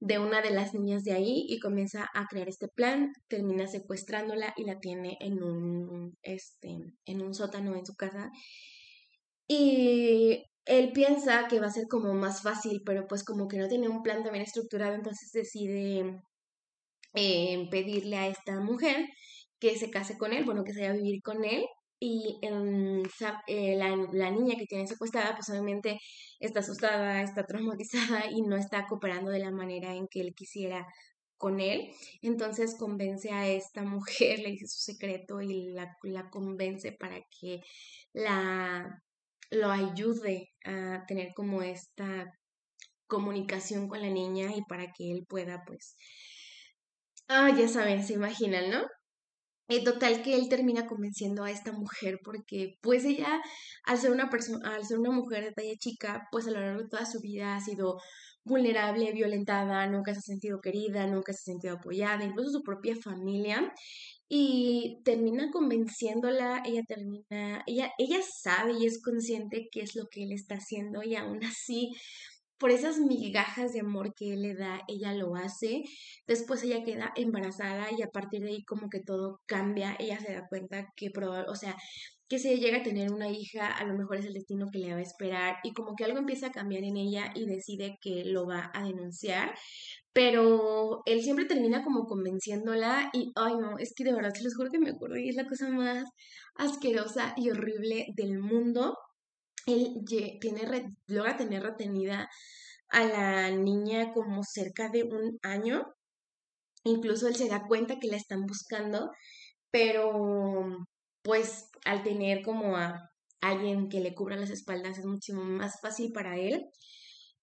[0.00, 4.52] de una de las niñas de ahí y comienza a crear este plan, termina secuestrándola
[4.56, 6.76] y la tiene en un, este,
[7.06, 8.30] en un sótano en su casa.
[9.48, 13.68] Y él piensa que va a ser como más fácil, pero pues como que no
[13.68, 16.20] tiene un plan también estructurado, entonces decide
[17.14, 19.06] eh, pedirle a esta mujer
[19.60, 21.64] que se case con él, bueno, que se vaya a vivir con él.
[22.00, 25.98] Y eh, la, niña que tiene secuestrada, pues obviamente
[26.40, 30.86] está asustada, está traumatizada y no está cooperando de la manera en que él quisiera
[31.38, 31.90] con él.
[32.22, 37.60] Entonces convence a esta mujer, le dice su secreto y la convence para que
[38.12, 39.02] la
[39.50, 42.26] lo ayude a tener como esta
[43.06, 45.96] comunicación con la niña y para que él pueda, pues,
[47.28, 48.82] ah, ya saben, se imaginan, ¿no?
[49.68, 53.40] Y total que él termina convenciendo a esta mujer porque pues ella
[53.84, 56.82] al ser una persona al ser una mujer de talla chica pues a lo largo
[56.82, 57.98] de toda su vida ha sido
[58.44, 62.94] vulnerable, violentada, nunca se ha sentido querida, nunca se ha sentido apoyada, incluso su propia
[62.96, 63.72] familia
[64.28, 70.24] y termina convenciéndola, ella termina, ella, ella sabe y es consciente qué es lo que
[70.24, 71.92] él está haciendo y aún así
[72.58, 75.82] por esas migajas de amor que él le da, ella lo hace.
[76.26, 79.96] Después ella queda embarazada y a partir de ahí como que todo cambia.
[79.98, 81.10] Ella se da cuenta que
[81.48, 81.76] o sea,
[82.28, 84.92] que si llega a tener una hija, a lo mejor es el destino que le
[84.92, 88.24] va a esperar y como que algo empieza a cambiar en ella y decide que
[88.24, 89.54] lo va a denunciar.
[90.14, 94.54] Pero él siempre termina como convenciéndola y, ay no, es que de verdad, se los
[94.56, 96.04] juro que me acuerdo y es la cosa más
[96.56, 98.96] asquerosa y horrible del mundo
[99.66, 100.04] él
[100.40, 102.28] tiene, logra tener retenida
[102.88, 105.84] a la niña como cerca de un año.
[106.84, 109.10] Incluso él se da cuenta que la están buscando,
[109.70, 110.86] pero
[111.22, 116.12] pues al tener como a alguien que le cubra las espaldas es mucho más fácil
[116.12, 116.66] para él.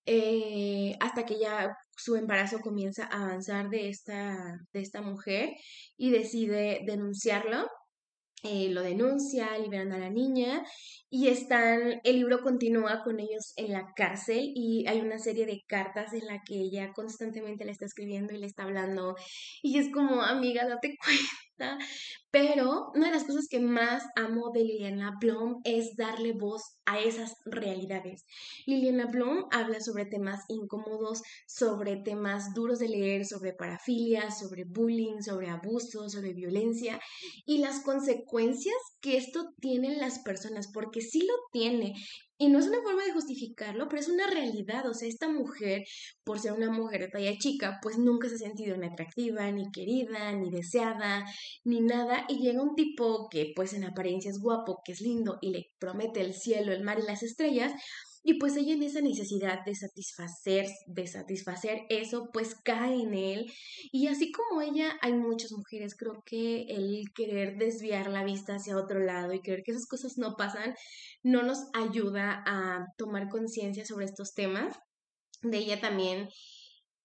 [0.05, 5.51] Eh, hasta que ya su embarazo comienza a avanzar de esta, de esta mujer
[5.97, 7.67] y decide denunciarlo.
[8.43, 10.63] Eh, lo denuncia, liberan a la niña
[11.11, 15.61] y están, el libro continúa con ellos en la cárcel y hay una serie de
[15.67, 19.15] cartas en la que ella constantemente le está escribiendo y le está hablando
[19.61, 21.23] y es como, amiga, date cuenta,
[22.32, 27.00] pero una de las cosas que más amo de Liliana Blom es darle voz a
[27.00, 28.26] esas realidades.
[28.65, 35.21] Liliana Blom habla sobre temas incómodos, sobre temas duros de leer, sobre parafilia, sobre bullying,
[35.21, 37.00] sobre abuso, sobre violencia
[37.45, 41.93] y las consecuencias que esto tiene en las personas, porque sí lo tiene.
[42.41, 44.89] Y no es una forma de justificarlo, pero es una realidad.
[44.89, 45.84] O sea, esta mujer,
[46.23, 49.71] por ser una mujer de talla chica, pues nunca se ha sentido ni atractiva, ni
[49.71, 51.23] querida, ni deseada,
[51.63, 52.25] ni nada.
[52.30, 55.67] Y llega un tipo que, pues en apariencia es guapo, que es lindo y le
[55.77, 57.73] promete el cielo, el mar y las estrellas,
[58.23, 63.51] y pues ella en esa necesidad de satisfacer, de satisfacer eso, pues cae en él.
[63.91, 68.77] Y así como ella, hay muchas mujeres, creo que el querer desviar la vista hacia
[68.77, 70.75] otro lado y creer que esas cosas no pasan,
[71.23, 74.77] no nos ayuda a tomar conciencia sobre estos temas.
[75.41, 76.29] De ella también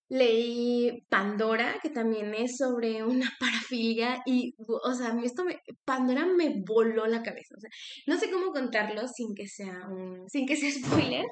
[0.08, 6.62] Leí Pandora, que también es sobre una parafilia y, o sea, esto me, Pandora me
[6.64, 7.70] voló la cabeza, o sea,
[8.06, 10.70] no sé cómo contarlo sin que sea un, sin que sea
[11.10, 11.24] spoiler,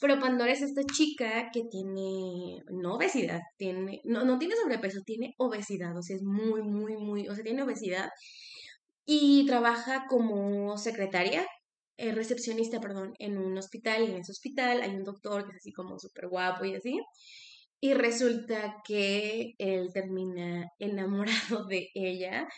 [0.00, 5.34] pero Pandora es esta chica que tiene, no obesidad, tiene, no, no tiene sobrepeso, tiene
[5.38, 8.10] obesidad, o sea, es muy, muy, muy, o sea, tiene obesidad
[9.06, 11.46] y trabaja como secretaria
[11.96, 15.56] eh, recepcionista, perdón, en un hospital y en ese hospital hay un doctor que es
[15.56, 17.00] así como súper guapo y así.
[17.80, 22.48] Y resulta que él termina enamorado de ella,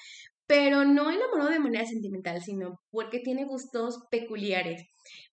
[0.47, 4.83] pero no enamorado de manera sentimental, sino porque tiene gustos peculiares.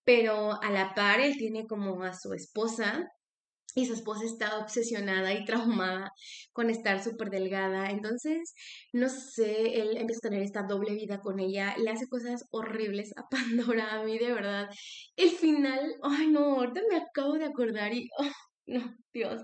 [0.04, 3.08] Pero a la par, él tiene como a su esposa,
[3.78, 6.12] y su esposa está obsesionada y traumada
[6.52, 7.91] con estar súper delgada.
[7.91, 8.56] Entonces,
[8.91, 13.13] no sé, él empieza a tener esta doble vida con ella, le hace cosas horribles
[13.17, 13.28] a
[13.78, 14.67] Pandora, a mí de verdad.
[15.15, 18.32] El final, ay no, ahorita me acabo de acordar y oh,
[18.65, 19.41] no, Dios.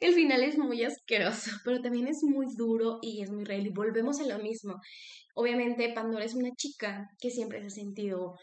[0.00, 3.66] El final es muy asqueroso, pero también es muy duro y es muy real.
[3.66, 4.80] Y volvemos a lo mismo.
[5.34, 8.36] Obviamente, Pandora es una chica que siempre se ha sentido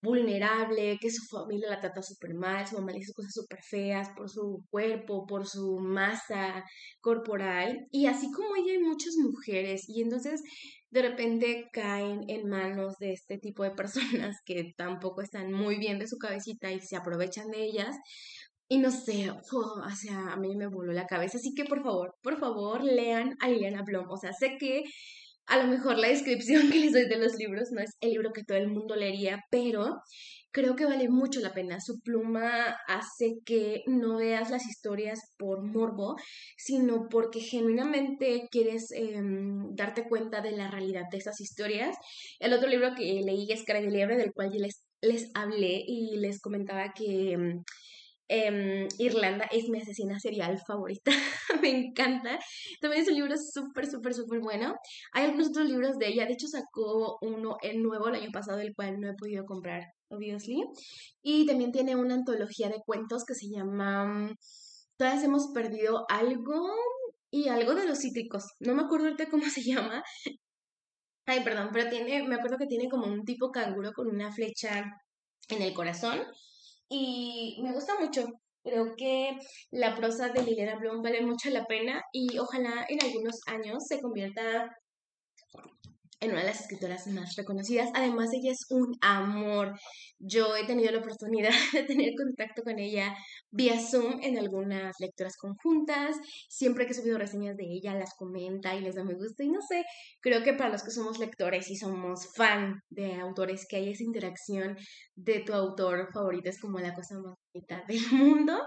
[0.00, 4.08] vulnerable, que su familia la trata súper mal, su mamá le hizo cosas súper feas
[4.16, 6.64] por su cuerpo, por su masa
[7.00, 7.86] corporal.
[7.90, 9.84] Y así como ella hay muchas mujeres.
[9.88, 10.42] Y entonces
[10.90, 15.98] de repente caen en manos de este tipo de personas que tampoco están muy bien
[15.98, 17.96] de su cabecita y se aprovechan de ellas.
[18.70, 21.38] Y no sé, o sea, a mí me voló la cabeza.
[21.38, 24.10] Así que por favor, por favor, lean a Liliana Blom.
[24.10, 24.84] O sea, sé que
[25.46, 28.32] a lo mejor la descripción que les doy de los libros no es el libro
[28.32, 30.00] que todo el mundo leería, pero
[30.52, 31.80] creo que vale mucho la pena.
[31.80, 36.16] Su pluma hace que no veas las historias por morbo,
[36.56, 41.96] sino porque genuinamente quieres em, darte cuenta de la realidad de esas historias.
[42.38, 45.82] El otro libro que leí es Cara de Liebre, del cual yo les, les hablé
[45.86, 47.36] y les comentaba que...
[48.28, 51.10] Em, Irlanda es mi asesina serial favorita,
[51.62, 52.38] me encanta.
[52.80, 54.74] También es un libro súper, súper, súper bueno.
[55.12, 58.60] Hay algunos otros libros de ella, de hecho sacó uno el nuevo el año pasado,
[58.60, 60.62] el cual no he podido comprar, obviously.
[61.22, 64.34] Y también tiene una antología de cuentos que se llama mm,
[64.98, 66.74] Todas hemos perdido algo
[67.30, 68.44] y algo de los cítricos.
[68.58, 70.02] No me acuerdo ahorita cómo se llama.
[71.26, 74.84] Ay, perdón, pero tiene, me acuerdo que tiene como un tipo canguro con una flecha
[75.48, 76.20] en el corazón
[76.88, 78.26] y me gusta mucho.
[78.62, 79.38] Creo que
[79.70, 84.00] la prosa de Liliana Blum vale mucho la pena y ojalá en algunos años se
[84.00, 84.76] convierta
[86.20, 87.90] en una de las escritoras más reconocidas.
[87.94, 89.78] Además, ella es un amor.
[90.18, 93.14] Yo he tenido la oportunidad de tener contacto con ella
[93.50, 96.16] vía Zoom en algunas lecturas conjuntas.
[96.48, 99.44] Siempre que he subido reseñas de ella, las comenta y les da me gusta.
[99.44, 99.84] Y no sé,
[100.20, 104.04] creo que para los que somos lectores y somos fan de autores, que hay esa
[104.04, 104.76] interacción
[105.14, 108.58] de tu autor favorito es como la cosa más bonita del mundo.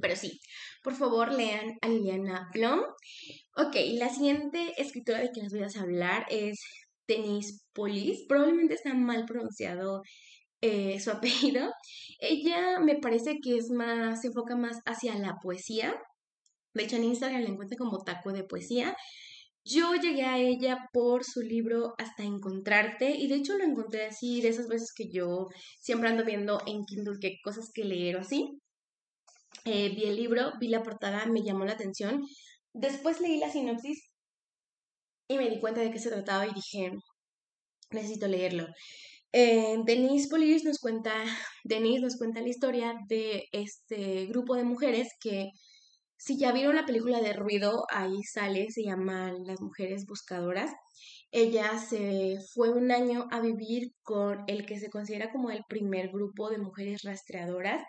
[0.00, 0.40] Pero sí,
[0.82, 2.80] por favor lean a Liliana Blom.
[3.56, 6.60] Ok, la siguiente escritora de quien les voy a hablar es
[7.06, 8.24] Denise Polis.
[8.28, 10.02] Probablemente está mal pronunciado
[10.60, 11.70] eh, su apellido.
[12.20, 15.94] Ella me parece que es más, se enfoca más hacia la poesía.
[16.74, 18.96] De hecho, en Instagram la encuentro como taco de poesía.
[19.64, 24.40] Yo llegué a ella por su libro Hasta Encontrarte y de hecho lo encontré así
[24.40, 25.48] de esas veces que yo
[25.78, 28.58] siempre ando viendo en Kindle qué cosas que leer así.
[29.64, 32.22] Eh, vi el libro, vi la portada, me llamó la atención.
[32.72, 34.10] Después leí la sinopsis
[35.28, 36.92] y me di cuenta de qué se trataba y dije,
[37.90, 38.66] necesito leerlo.
[39.32, 41.12] Eh, Denise Polis nos cuenta,
[41.64, 45.50] Denise nos cuenta la historia de este grupo de mujeres que,
[46.16, 50.72] si ya vieron la película de Ruido, ahí sale, se llama Las Mujeres Buscadoras.
[51.30, 56.08] Ella se fue un año a vivir con el que se considera como el primer
[56.08, 57.82] grupo de mujeres rastreadoras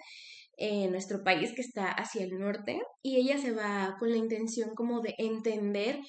[0.61, 4.69] en nuestro país que está hacia el norte y ella se va con la intención
[4.75, 5.99] como de entender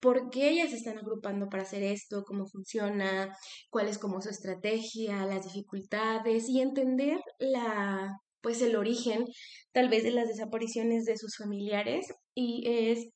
[0.00, 3.36] por qué ellas se están agrupando para hacer esto, cómo funciona,
[3.70, 9.26] cuál es como su estrategia, las dificultades y entender la pues el origen
[9.72, 13.10] tal vez de las desapariciones de sus familiares y es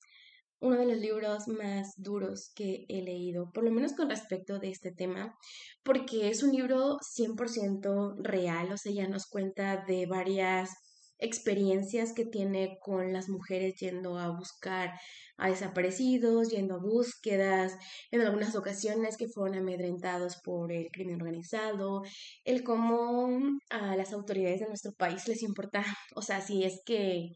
[0.65, 4.71] uno de los libros más duros que he leído, por lo menos con respecto de
[4.71, 5.37] este tema,
[5.83, 10.71] porque es un libro 100% real, o sea, ya nos cuenta de varias
[11.19, 14.93] experiencias que tiene con las mujeres yendo a buscar
[15.37, 17.77] a desaparecidos, yendo a búsquedas,
[18.11, 22.03] en algunas ocasiones que fueron amedrentados por el crimen organizado,
[22.45, 27.35] el cómo a las autoridades de nuestro país les importa, o sea, si es que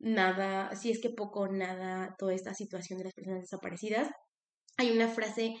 [0.00, 4.10] nada, si es que poco nada toda esta situación de las personas desaparecidas.
[4.78, 5.54] Hay una frase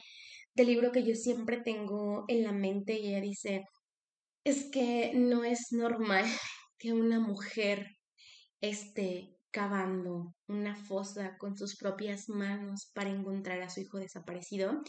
[0.54, 3.64] del libro que yo siempre tengo en la mente y ella dice,
[4.44, 6.24] es que no es normal
[6.78, 7.86] que una mujer
[8.60, 14.80] esté cavando una fosa con sus propias manos para encontrar a su hijo desaparecido.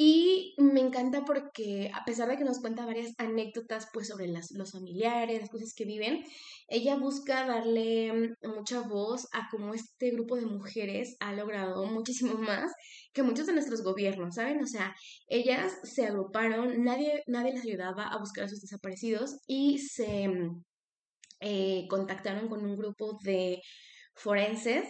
[0.00, 4.52] Y me encanta porque a pesar de que nos cuenta varias anécdotas pues sobre las,
[4.52, 6.24] los familiares, las cosas que viven,
[6.68, 12.70] ella busca darle mucha voz a cómo este grupo de mujeres ha logrado muchísimo más
[13.12, 14.62] que muchos de nuestros gobiernos, ¿saben?
[14.62, 14.94] O sea,
[15.26, 20.30] ellas se agruparon, nadie, nadie las ayudaba a buscar a sus desaparecidos y se
[21.40, 23.60] eh, contactaron con un grupo de
[24.14, 24.84] forenses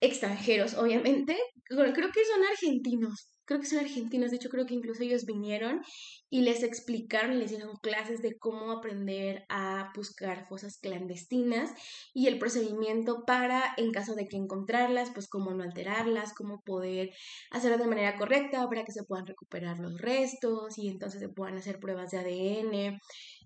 [0.00, 1.36] extranjeros, obviamente.
[1.66, 5.82] Creo que son argentinos, creo que son argentinos, de hecho creo que incluso ellos vinieron
[6.28, 11.70] y les explicaron, les dieron clases de cómo aprender a buscar fosas clandestinas
[12.12, 17.10] y el procedimiento para, en caso de que encontrarlas, pues cómo no alterarlas, cómo poder
[17.50, 21.56] hacerlo de manera correcta para que se puedan recuperar los restos y entonces se puedan
[21.56, 23.00] hacer pruebas de ADN.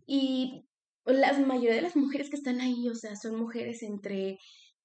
[0.07, 0.65] Y
[1.05, 4.39] la mayoría de las mujeres que están ahí, o sea, son mujeres entre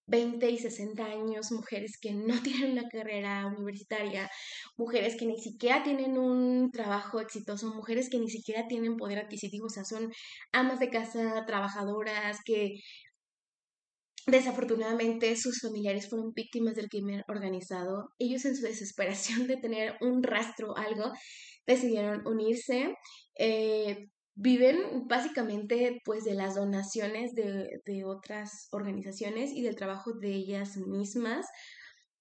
[0.07, 4.29] 20 y 60 años, mujeres que no tienen una carrera universitaria,
[4.77, 9.67] mujeres que ni siquiera tienen un trabajo exitoso, mujeres que ni siquiera tienen poder adquisitivo,
[9.67, 10.11] o sea, son
[10.51, 12.75] amas de casa, trabajadoras, que
[14.27, 18.09] desafortunadamente sus familiares fueron víctimas del crimen organizado.
[18.17, 21.11] Ellos en su desesperación de tener un rastro, algo,
[21.67, 22.95] decidieron unirse.
[23.37, 30.77] Eh, viven básicamente pues de las donaciones de, otras organizaciones y del trabajo de ellas
[30.77, 31.47] mismas.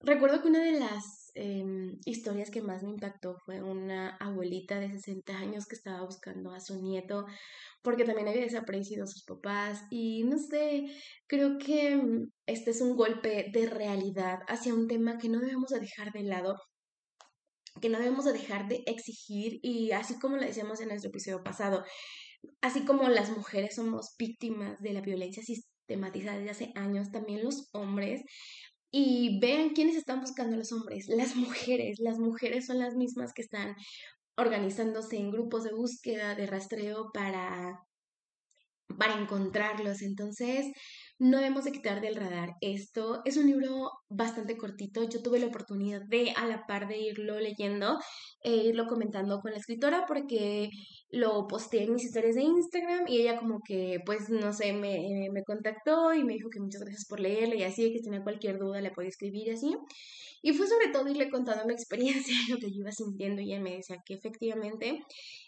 [0.01, 4.89] Recuerdo que una de las em, historias que más me impactó fue una abuelita de
[4.89, 7.25] 60 años que estaba buscando a su nieto
[7.81, 10.85] porque también había desaparecido a sus papás y no sé,
[11.27, 15.69] creo que mm, este es un golpe de realidad hacia un tema que no debemos
[15.69, 16.55] de dejar de lado
[17.81, 21.43] que no debemos de dejar de exigir y así como lo decíamos en nuestro episodio
[21.43, 21.83] pasado,
[22.61, 27.69] así como las mujeres somos víctimas de la violencia sistematizada desde hace años, también los
[27.73, 28.21] hombres.
[28.91, 31.99] Y vean quiénes están buscando a los hombres, las mujeres.
[31.99, 33.75] Las mujeres son las mismas que están
[34.37, 37.79] organizándose en grupos de búsqueda, de rastreo para,
[38.97, 40.01] para encontrarlos.
[40.01, 40.67] Entonces,
[41.17, 43.21] no debemos de quitar del radar esto.
[43.25, 45.03] Es un libro bastante cortito.
[45.03, 47.97] Yo tuve la oportunidad de, a la par de irlo leyendo,
[48.41, 50.69] e irlo comentando con la escritora porque
[51.09, 55.29] lo posteé en mis historias de Instagram y ella como que, pues, no sé, me,
[55.31, 58.23] me contactó y me dijo que muchas gracias por leerle y así, que si tenía
[58.23, 59.75] cualquier duda le podía escribir y así.
[60.41, 63.61] Y fue sobre todo irle contando mi experiencia, lo que yo iba sintiendo y ella
[63.61, 64.99] me decía que efectivamente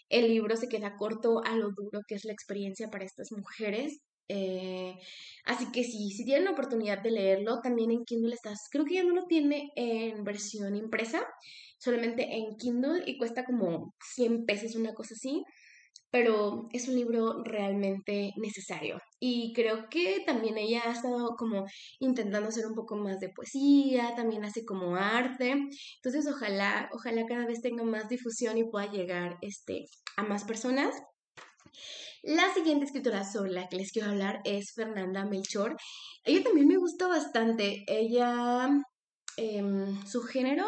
[0.08, 4.00] el libro se queda corto a lo duro que es la experiencia para estas mujeres
[4.28, 4.94] Eh,
[5.44, 8.94] así que sí, si tienen la oportunidad de leerlo, también en Kindle estás, creo que
[8.94, 11.26] ya no lo tiene en versión impresa,
[11.78, 15.42] solamente en Kindle y cuesta como 100 pesos, una cosa así
[16.10, 18.98] pero es un libro realmente necesario.
[19.20, 21.66] Y creo que también ella ha estado como
[21.98, 25.54] intentando hacer un poco más de poesía, también hace como arte.
[25.96, 29.84] Entonces, ojalá, ojalá cada vez tenga más difusión y pueda llegar este,
[30.16, 30.94] a más personas.
[32.28, 35.78] La siguiente escritora sobre la que les quiero hablar es Fernanda Melchor.
[36.24, 37.84] Ella también me gusta bastante.
[37.86, 38.68] Ella,
[39.38, 40.66] em, su género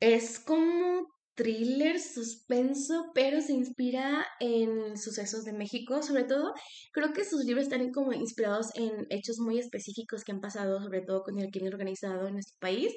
[0.00, 1.06] es como
[1.38, 6.02] thriller, suspenso, pero se inspira en sucesos de México.
[6.02, 6.52] Sobre todo,
[6.92, 11.00] creo que sus libros están como inspirados en hechos muy específicos que han pasado, sobre
[11.00, 12.92] todo con el crimen organizado en nuestro país.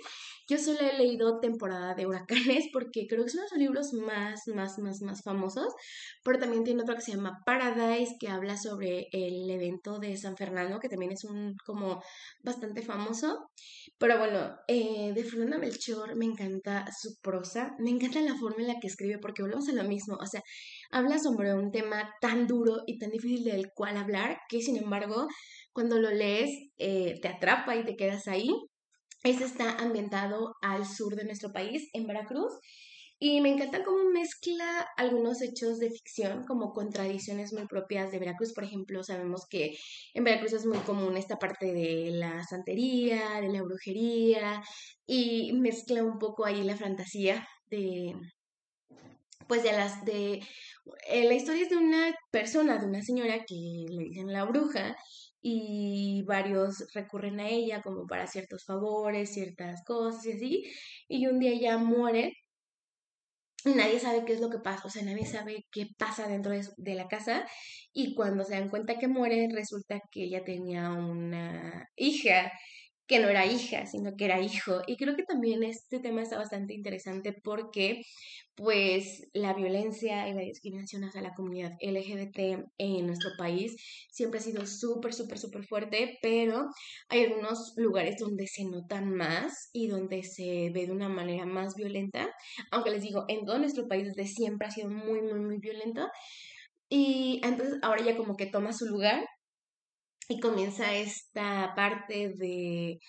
[0.49, 4.79] Yo solo he leído Temporada de Huracanes porque creo que son los libros más, más,
[4.79, 5.73] más, más famosos,
[6.23, 10.35] pero también tiene otro que se llama Paradise, que habla sobre el evento de San
[10.35, 12.01] Fernando, que también es un como
[12.43, 13.51] bastante famoso.
[13.99, 18.67] Pero bueno, eh, de Fernanda Melchor me encanta su prosa, me encanta la forma en
[18.67, 20.41] la que escribe, porque volvemos a lo mismo, o sea,
[20.91, 25.27] habla sobre un tema tan duro y tan difícil del cual hablar, que sin embargo,
[25.73, 28.49] cuando lo lees, eh, te atrapa y te quedas ahí.
[29.23, 32.53] Este está ambientado al sur de nuestro país, en Veracruz,
[33.23, 38.17] y me encanta cómo mezcla algunos hechos de ficción como con tradiciones muy propias de
[38.17, 38.51] Veracruz.
[38.51, 39.77] Por ejemplo, sabemos que
[40.15, 44.63] en Veracruz es muy común esta parte de la santería, de la brujería,
[45.05, 48.15] y mezcla un poco ahí la fantasía de,
[49.47, 50.41] pues de las, de,
[51.07, 53.55] eh, la historia es de una persona, de una señora que
[53.89, 54.95] le dicen la bruja
[55.41, 60.63] y varios recurren a ella como para ciertos favores, ciertas cosas y así,
[61.07, 62.33] y un día ella muere
[63.65, 66.67] nadie sabe qué es lo que pasa, o sea, nadie sabe qué pasa dentro de,
[66.77, 67.45] de, la casa
[67.93, 72.51] y cuando se dan cuenta que muere resulta que ella tenía una hija
[73.11, 74.83] que no era hija, sino que era hijo.
[74.87, 78.03] Y creo que también este tema está bastante interesante porque
[78.55, 83.75] pues la violencia y la discriminación hacia la comunidad LGBT en nuestro país
[84.09, 86.69] siempre ha sido súper, súper, súper fuerte, pero
[87.09, 91.75] hay algunos lugares donde se nota más y donde se ve de una manera más
[91.75, 92.33] violenta,
[92.71, 96.07] aunque les digo, en todo nuestro país desde siempre ha sido muy, muy, muy violento.
[96.87, 99.25] Y entonces ahora ya como que toma su lugar
[100.31, 102.99] y comienza esta parte de,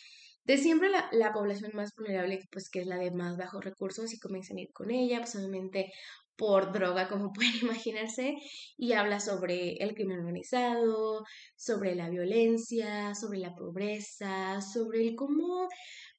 [0.45, 4.12] de siempre la, la, población más vulnerable, pues que es la de más bajos recursos,
[4.12, 5.93] y comienzan a ir con ella, pues obviamente
[6.37, 8.37] por droga, como pueden imaginarse,
[8.77, 11.25] y habla sobre el crimen organizado,
[11.57, 15.68] sobre la violencia, sobre la pobreza, sobre el cómo,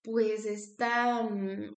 [0.02, 1.76] pues, esta, mm,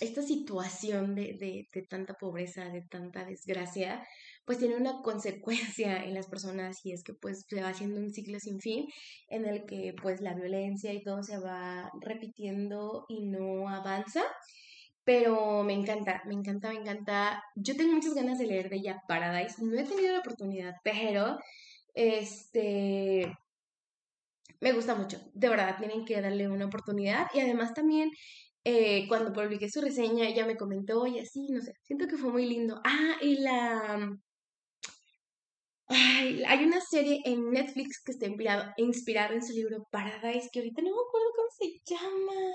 [0.00, 4.06] esta situación de, de, de tanta pobreza, de tanta desgracia,
[4.44, 8.12] pues tiene una consecuencia en las personas y es que pues se va haciendo un
[8.12, 8.86] ciclo sin fin
[9.28, 14.22] en el que pues la violencia y todo se va repitiendo y no avanza.
[15.04, 17.42] Pero me encanta, me encanta, me encanta.
[17.56, 19.56] Yo tengo muchas ganas de leer de ella Paradise.
[19.62, 21.38] No he tenido la oportunidad, pero
[21.94, 23.30] este
[24.60, 25.20] me gusta mucho.
[25.34, 27.26] De verdad, tienen que darle una oportunidad.
[27.34, 28.10] Y además también
[28.64, 32.32] eh, cuando publiqué su reseña, ella me comentó y así, no sé, siento que fue
[32.32, 32.80] muy lindo.
[32.84, 34.10] Ah, y la
[35.88, 38.26] hay una serie en Netflix que está
[38.76, 42.54] inspirada en su libro Paradise, que ahorita no me acuerdo cómo se llama,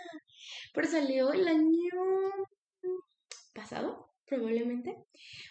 [0.74, 2.46] pero salió el año
[3.54, 4.96] pasado, probablemente.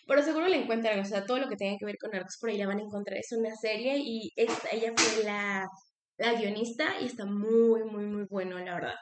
[0.07, 2.51] Pero seguro la encuentran, o sea, todo lo que tenga que ver con arcos por
[2.51, 3.18] ahí la van a encontrar.
[3.18, 5.66] Es una serie y ella fue la,
[6.16, 8.97] la guionista y está muy, muy, muy bueno, la verdad.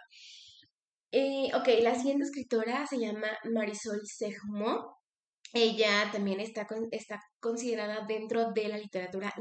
[1.12, 4.95] Eh, ok, la siguiente escritora se llama Marisol Segmo.
[5.56, 9.32] Ella también está, está considerada dentro de la literatura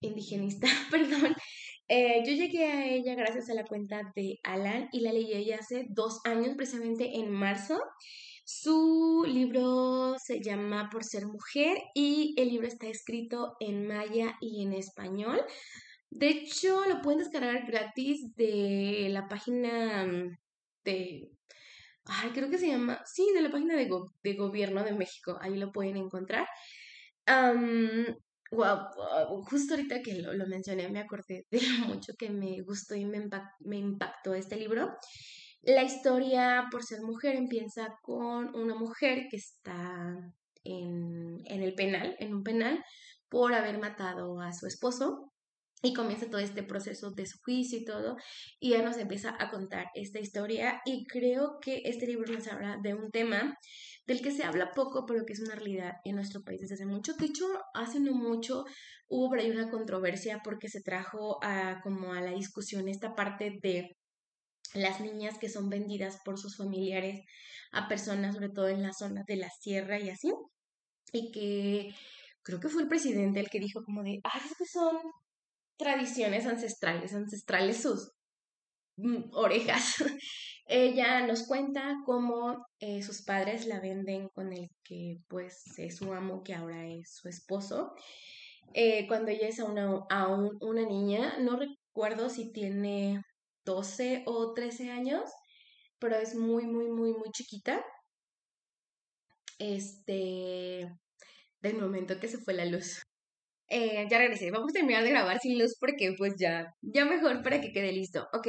[0.00, 1.34] indigenista, perdón.
[1.88, 5.86] Eh, yo llegué a ella gracias a la cuenta de Alan y la leí hace
[5.88, 7.80] dos años, precisamente en marzo.
[8.44, 14.62] Su libro se llama Por ser mujer y el libro está escrito en maya y
[14.62, 15.42] en español.
[16.10, 20.06] De hecho, lo pueden descargar gratis de la página
[20.84, 21.33] de
[22.06, 23.88] ay, creo que se llama, sí, de la página de,
[24.22, 26.46] de gobierno de México, ahí lo pueden encontrar.
[29.46, 33.28] justo ahorita que lo, lo, mencioné me acordé de mucho que me gustó y me,
[33.60, 34.90] me impactó este libro.
[35.62, 40.14] La historia, por ser mujer, empieza con una mujer que está
[40.62, 42.84] en, en el penal, en un penal,
[43.30, 45.33] por haber matado a su esposo
[45.84, 48.16] y comienza todo este proceso de su juicio y todo,
[48.58, 52.78] y ya nos empieza a contar esta historia y creo que este libro nos habla
[52.82, 53.54] de un tema
[54.06, 56.86] del que se habla poco, pero que es una realidad en nuestro país desde hace
[56.86, 57.12] mucho.
[57.14, 58.64] De hecho, hace no mucho
[59.08, 63.58] hubo por ahí una controversia porque se trajo a, como a la discusión esta parte
[63.62, 63.94] de
[64.72, 67.20] las niñas que son vendidas por sus familiares
[67.72, 70.32] a personas, sobre todo en la zona de la sierra y así,
[71.12, 71.94] y que
[72.42, 74.96] creo que fue el presidente el que dijo como de, ah, es que son
[75.76, 78.12] tradiciones ancestrales, ancestrales sus
[78.96, 79.96] mm, orejas.
[80.66, 86.12] Ella nos cuenta cómo eh, sus padres la venden con el que pues es su
[86.12, 87.92] amo, que ahora es su esposo.
[88.72, 93.20] Eh, cuando ella es aún una, una niña, no recuerdo si tiene
[93.66, 95.30] 12 o 13 años,
[95.98, 97.84] pero es muy, muy, muy, muy chiquita.
[99.58, 100.88] Este,
[101.60, 103.02] del momento que se fue la luz.
[103.76, 107.42] Eh, ya regresé, vamos a terminar de grabar sin luz porque pues ya, ya mejor
[107.42, 108.28] para que quede listo.
[108.32, 108.46] Ok,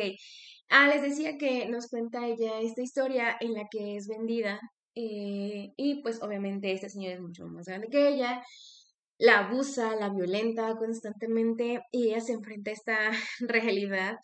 [0.69, 4.59] ah, les decía que nos cuenta ella esta historia en la que es vendida
[4.93, 8.43] eh, y pues obviamente esta señora es mucho más grande que ella,
[9.17, 12.97] la abusa, la violenta constantemente y ella se enfrenta a esta
[13.39, 14.17] realidad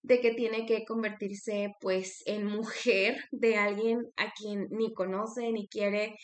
[0.00, 5.68] de que tiene que convertirse pues en mujer de alguien a quien ni conoce ni
[5.68, 6.16] quiere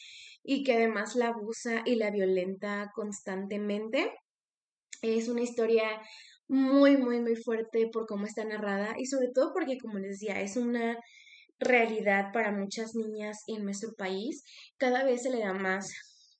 [0.45, 4.12] y que además la abusa y la violenta constantemente.
[5.03, 6.00] Es una historia
[6.48, 10.40] muy, muy, muy fuerte por cómo está narrada y sobre todo porque, como les decía,
[10.40, 10.96] es una
[11.59, 14.44] realidad para muchas niñas en nuestro país.
[14.78, 15.92] Cada vez se le da más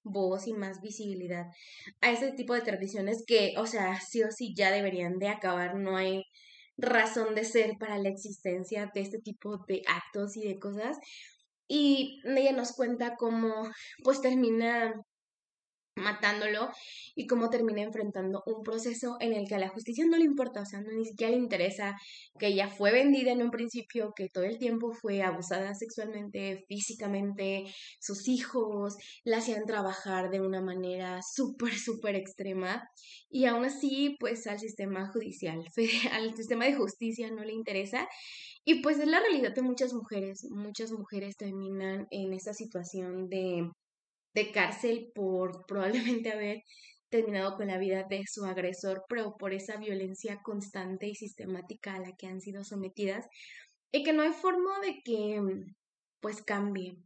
[0.05, 1.47] voz y más visibilidad
[2.01, 5.77] a este tipo de tradiciones que, o sea, sí o sí ya deberían de acabar.
[5.77, 6.25] No hay
[6.77, 10.99] razón de ser para la existencia de este tipo de actos y de cosas.
[11.69, 13.69] Y ella nos cuenta cómo
[14.05, 14.95] pues termina
[16.03, 16.71] matándolo
[17.15, 20.63] y cómo termina enfrentando un proceso en el que a la justicia no le importa,
[20.63, 21.97] o sea, ni siquiera le interesa
[22.39, 27.65] que ella fue vendida en un principio, que todo el tiempo fue abusada sexualmente, físicamente,
[28.01, 32.89] sus hijos la hacían trabajar de una manera súper, súper extrema.
[33.31, 35.65] Y aún así, pues al sistema judicial,
[36.13, 38.09] al sistema de justicia no le interesa.
[38.65, 43.69] Y pues es la realidad de muchas mujeres, muchas mujeres terminan en esta situación de
[44.35, 46.63] de cárcel por probablemente haber
[47.11, 52.01] terminado con la vida de su agresor, pero por esa violencia constante y sistemática a
[52.01, 53.27] la que han sido sometidas
[53.93, 55.41] y que no hay forma de que
[56.21, 56.97] pues cambie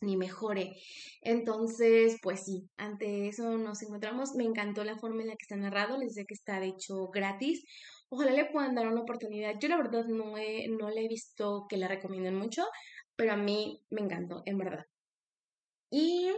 [0.00, 0.76] ni mejore.
[1.22, 4.34] Entonces, pues sí, ante eso nos encontramos.
[4.34, 7.08] Me encantó la forma en la que está narrado, les sé que está de hecho
[7.08, 7.64] gratis.
[8.08, 9.54] Ojalá le puedan dar una oportunidad.
[9.60, 12.64] Yo la verdad no, he, no le he visto que la recomienden mucho,
[13.16, 14.84] pero a mí me encantó, en verdad.
[15.90, 16.30] Y,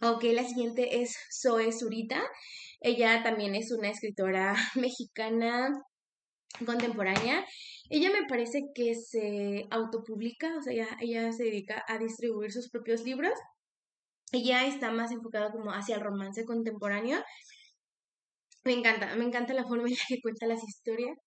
[0.00, 2.22] ok, la siguiente es Zoe Zurita.
[2.80, 5.70] Ella también es una escritora mexicana
[6.66, 7.44] contemporánea.
[7.90, 12.70] Ella me parece que se autopublica, o sea, ella, ella se dedica a distribuir sus
[12.70, 13.34] propios libros.
[14.32, 17.22] Ella está más enfocada como hacia el romance contemporáneo.
[18.64, 21.18] Me encanta, me encanta la forma en la que cuenta las historias.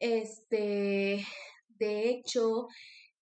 [0.00, 1.24] Este,
[1.68, 2.68] de hecho,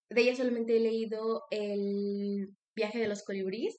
[0.09, 3.75] de ella solamente he leído el Viaje de los colibríes,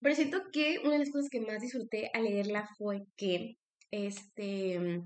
[0.00, 3.56] pero siento que una de las cosas que más disfruté al leerla fue que,
[3.90, 5.00] este,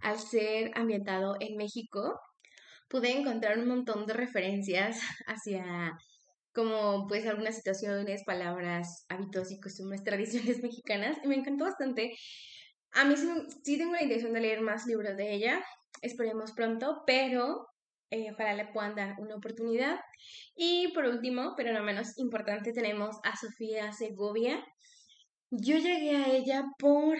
[0.00, 2.20] al ser ambientado en México,
[2.88, 5.92] pude encontrar un montón de referencias hacia
[6.52, 12.12] como pues algunas situaciones, palabras, hábitos y costumbres, tradiciones mexicanas, y me encantó bastante.
[12.94, 13.28] A mí sí,
[13.64, 15.64] sí tengo la intención de leer más libros de ella,
[16.02, 17.64] esperemos pronto, pero
[18.12, 19.98] eh, ojalá le puedan dar una oportunidad.
[20.54, 24.62] Y por último, pero no menos importante, tenemos a Sofía Segovia.
[25.50, 27.16] Yo llegué a ella por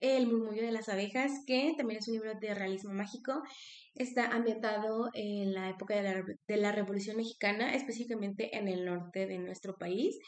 [0.00, 3.42] El murmullo de las abejas, que también es un libro de realismo mágico.
[3.94, 9.26] Está ambientado en la época de la, de la Revolución Mexicana, específicamente en el norte
[9.26, 10.18] de nuestro país.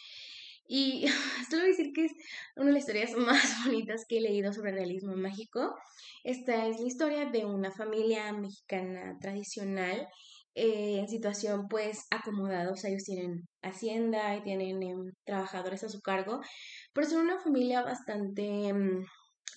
[0.69, 1.07] Y
[1.51, 2.13] solo decir que es
[2.55, 5.75] una de las historias más bonitas que he leído sobre realismo mágico.
[6.23, 10.07] Esta es la historia de una familia mexicana tradicional
[10.55, 12.71] eh, en situación pues acomodada.
[12.71, 16.41] O sea, ellos tienen hacienda y tienen em, trabajadores a su cargo,
[16.93, 19.05] pero son una familia bastante em,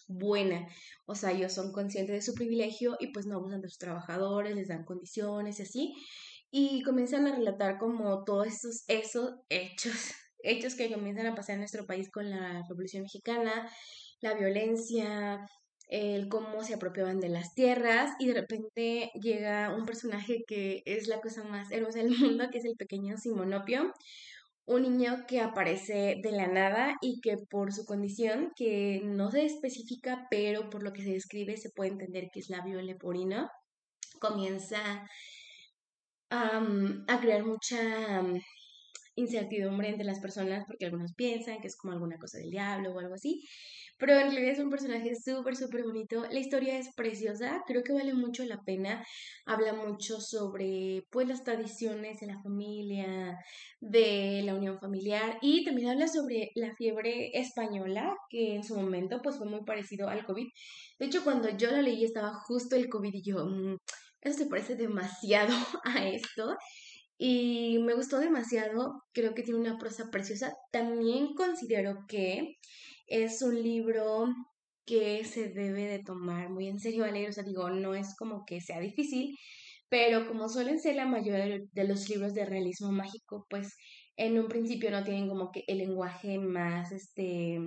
[0.07, 0.67] buena.
[1.05, 4.55] O sea, ellos son conscientes de su privilegio y pues no abusan de sus trabajadores,
[4.55, 5.93] les dan condiciones y así.
[6.51, 10.13] Y comienzan a relatar como todos esos, esos hechos
[10.43, 13.69] hechos que comienzan a pasar en nuestro país con la Revolución Mexicana,
[14.21, 15.45] la violencia,
[15.87, 21.07] el cómo se apropiaban de las tierras y de repente llega un personaje que es
[21.07, 23.93] la cosa más hermosa del mundo, que es el pequeño Simonopio,
[24.65, 29.45] un niño que aparece de la nada y que por su condición, que no se
[29.45, 33.49] especifica, pero por lo que se describe se puede entender que es labio leporino,
[34.19, 35.05] comienza
[36.29, 38.23] a crear mucha
[39.21, 42.99] incertidumbre entre las personas porque algunos piensan que es como alguna cosa del diablo o
[42.99, 43.43] algo así.
[43.97, 46.25] Pero en realidad es un personaje súper, súper bonito.
[46.31, 49.05] La historia es preciosa, creo que vale mucho la pena.
[49.45, 53.37] Habla mucho sobre pues las tradiciones de la familia,
[53.79, 59.21] de la unión familiar y también habla sobre la fiebre española, que en su momento
[59.21, 60.47] pues fue muy parecido al COVID.
[60.99, 63.77] De hecho, cuando yo la leí estaba justo el COVID y yo, mm,
[64.21, 65.53] eso se parece demasiado
[65.83, 66.57] a esto.
[67.23, 70.55] Y me gustó demasiado, creo que tiene una prosa preciosa.
[70.71, 72.55] También considero que
[73.05, 74.25] es un libro
[74.87, 78.15] que se debe de tomar muy en serio a leer, o sea, digo, no es
[78.17, 79.37] como que sea difícil,
[79.87, 83.75] pero como suelen ser la mayoría de los libros de realismo mágico, pues
[84.17, 87.59] en un principio no tienen como que el lenguaje más, este,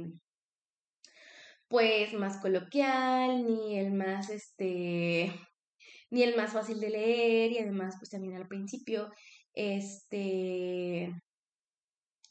[1.68, 5.32] pues más coloquial, ni el más, este,
[6.10, 9.10] ni el más fácil de leer, y además, pues también al principio,
[9.54, 11.10] este,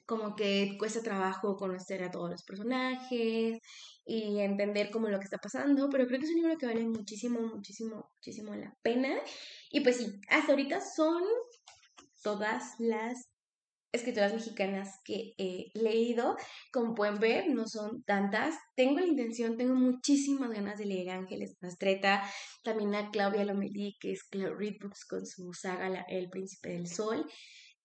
[0.05, 3.59] como que cuesta trabajo conocer a todos los personajes
[4.05, 6.85] y entender como lo que está pasando, pero creo que es un libro que vale
[6.85, 9.15] muchísimo, muchísimo, muchísimo la pena.
[9.71, 11.23] Y pues sí, hasta ahorita son
[12.21, 13.32] todas las
[13.93, 16.35] escritoras mexicanas que he leído.
[16.71, 18.55] Como pueden ver, no son tantas.
[18.75, 22.23] Tengo la intención, tengo muchísimas ganas de leer Ángeles Mastreta,
[22.63, 27.25] también a Claudia Lomelí, que es Read Books con su saga El Príncipe del Sol.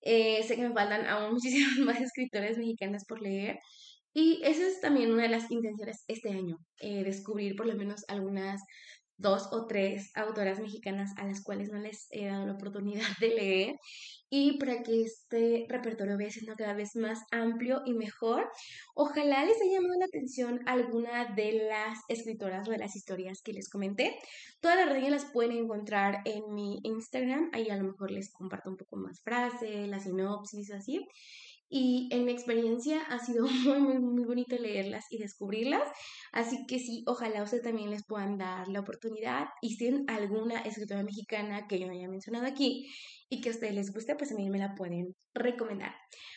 [0.00, 3.58] Eh, sé que me faltan aún muchísimas más escritores mexicanas por leer.
[4.14, 8.04] Y esa es también una de las intenciones este año, eh, descubrir por lo menos
[8.08, 8.60] algunas
[9.18, 13.28] dos o tres autoras mexicanas a las cuales no les he dado la oportunidad de
[13.28, 13.76] leer
[14.30, 18.48] y para que este repertorio vaya siendo cada vez más amplio y mejor.
[18.94, 23.52] Ojalá les haya llamado la atención alguna de las escritoras o de las historias que
[23.52, 24.18] les comenté.
[24.60, 28.70] Todas las redes las pueden encontrar en mi Instagram, ahí a lo mejor les comparto
[28.70, 31.06] un poco más frases, la sinopsis, así.
[31.70, 35.82] Y en mi experiencia ha sido muy, muy, muy bonito leerlas y descubrirlas.
[36.32, 39.46] Así que sí, ojalá ustedes también les puedan dar la oportunidad.
[39.60, 42.88] Y si tienen alguna escritora mexicana que yo no haya mencionado aquí
[43.28, 45.94] y que a ustedes les guste, pues también me la pueden recomendar.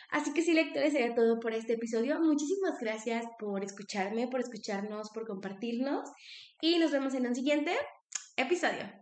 [0.10, 2.20] Así que sí, lectores, sería todo por este episodio.
[2.20, 6.10] Muchísimas gracias por escucharme, por escucharnos, por compartirnos.
[6.62, 7.72] Y nos vemos en un siguiente
[8.36, 9.01] episodio.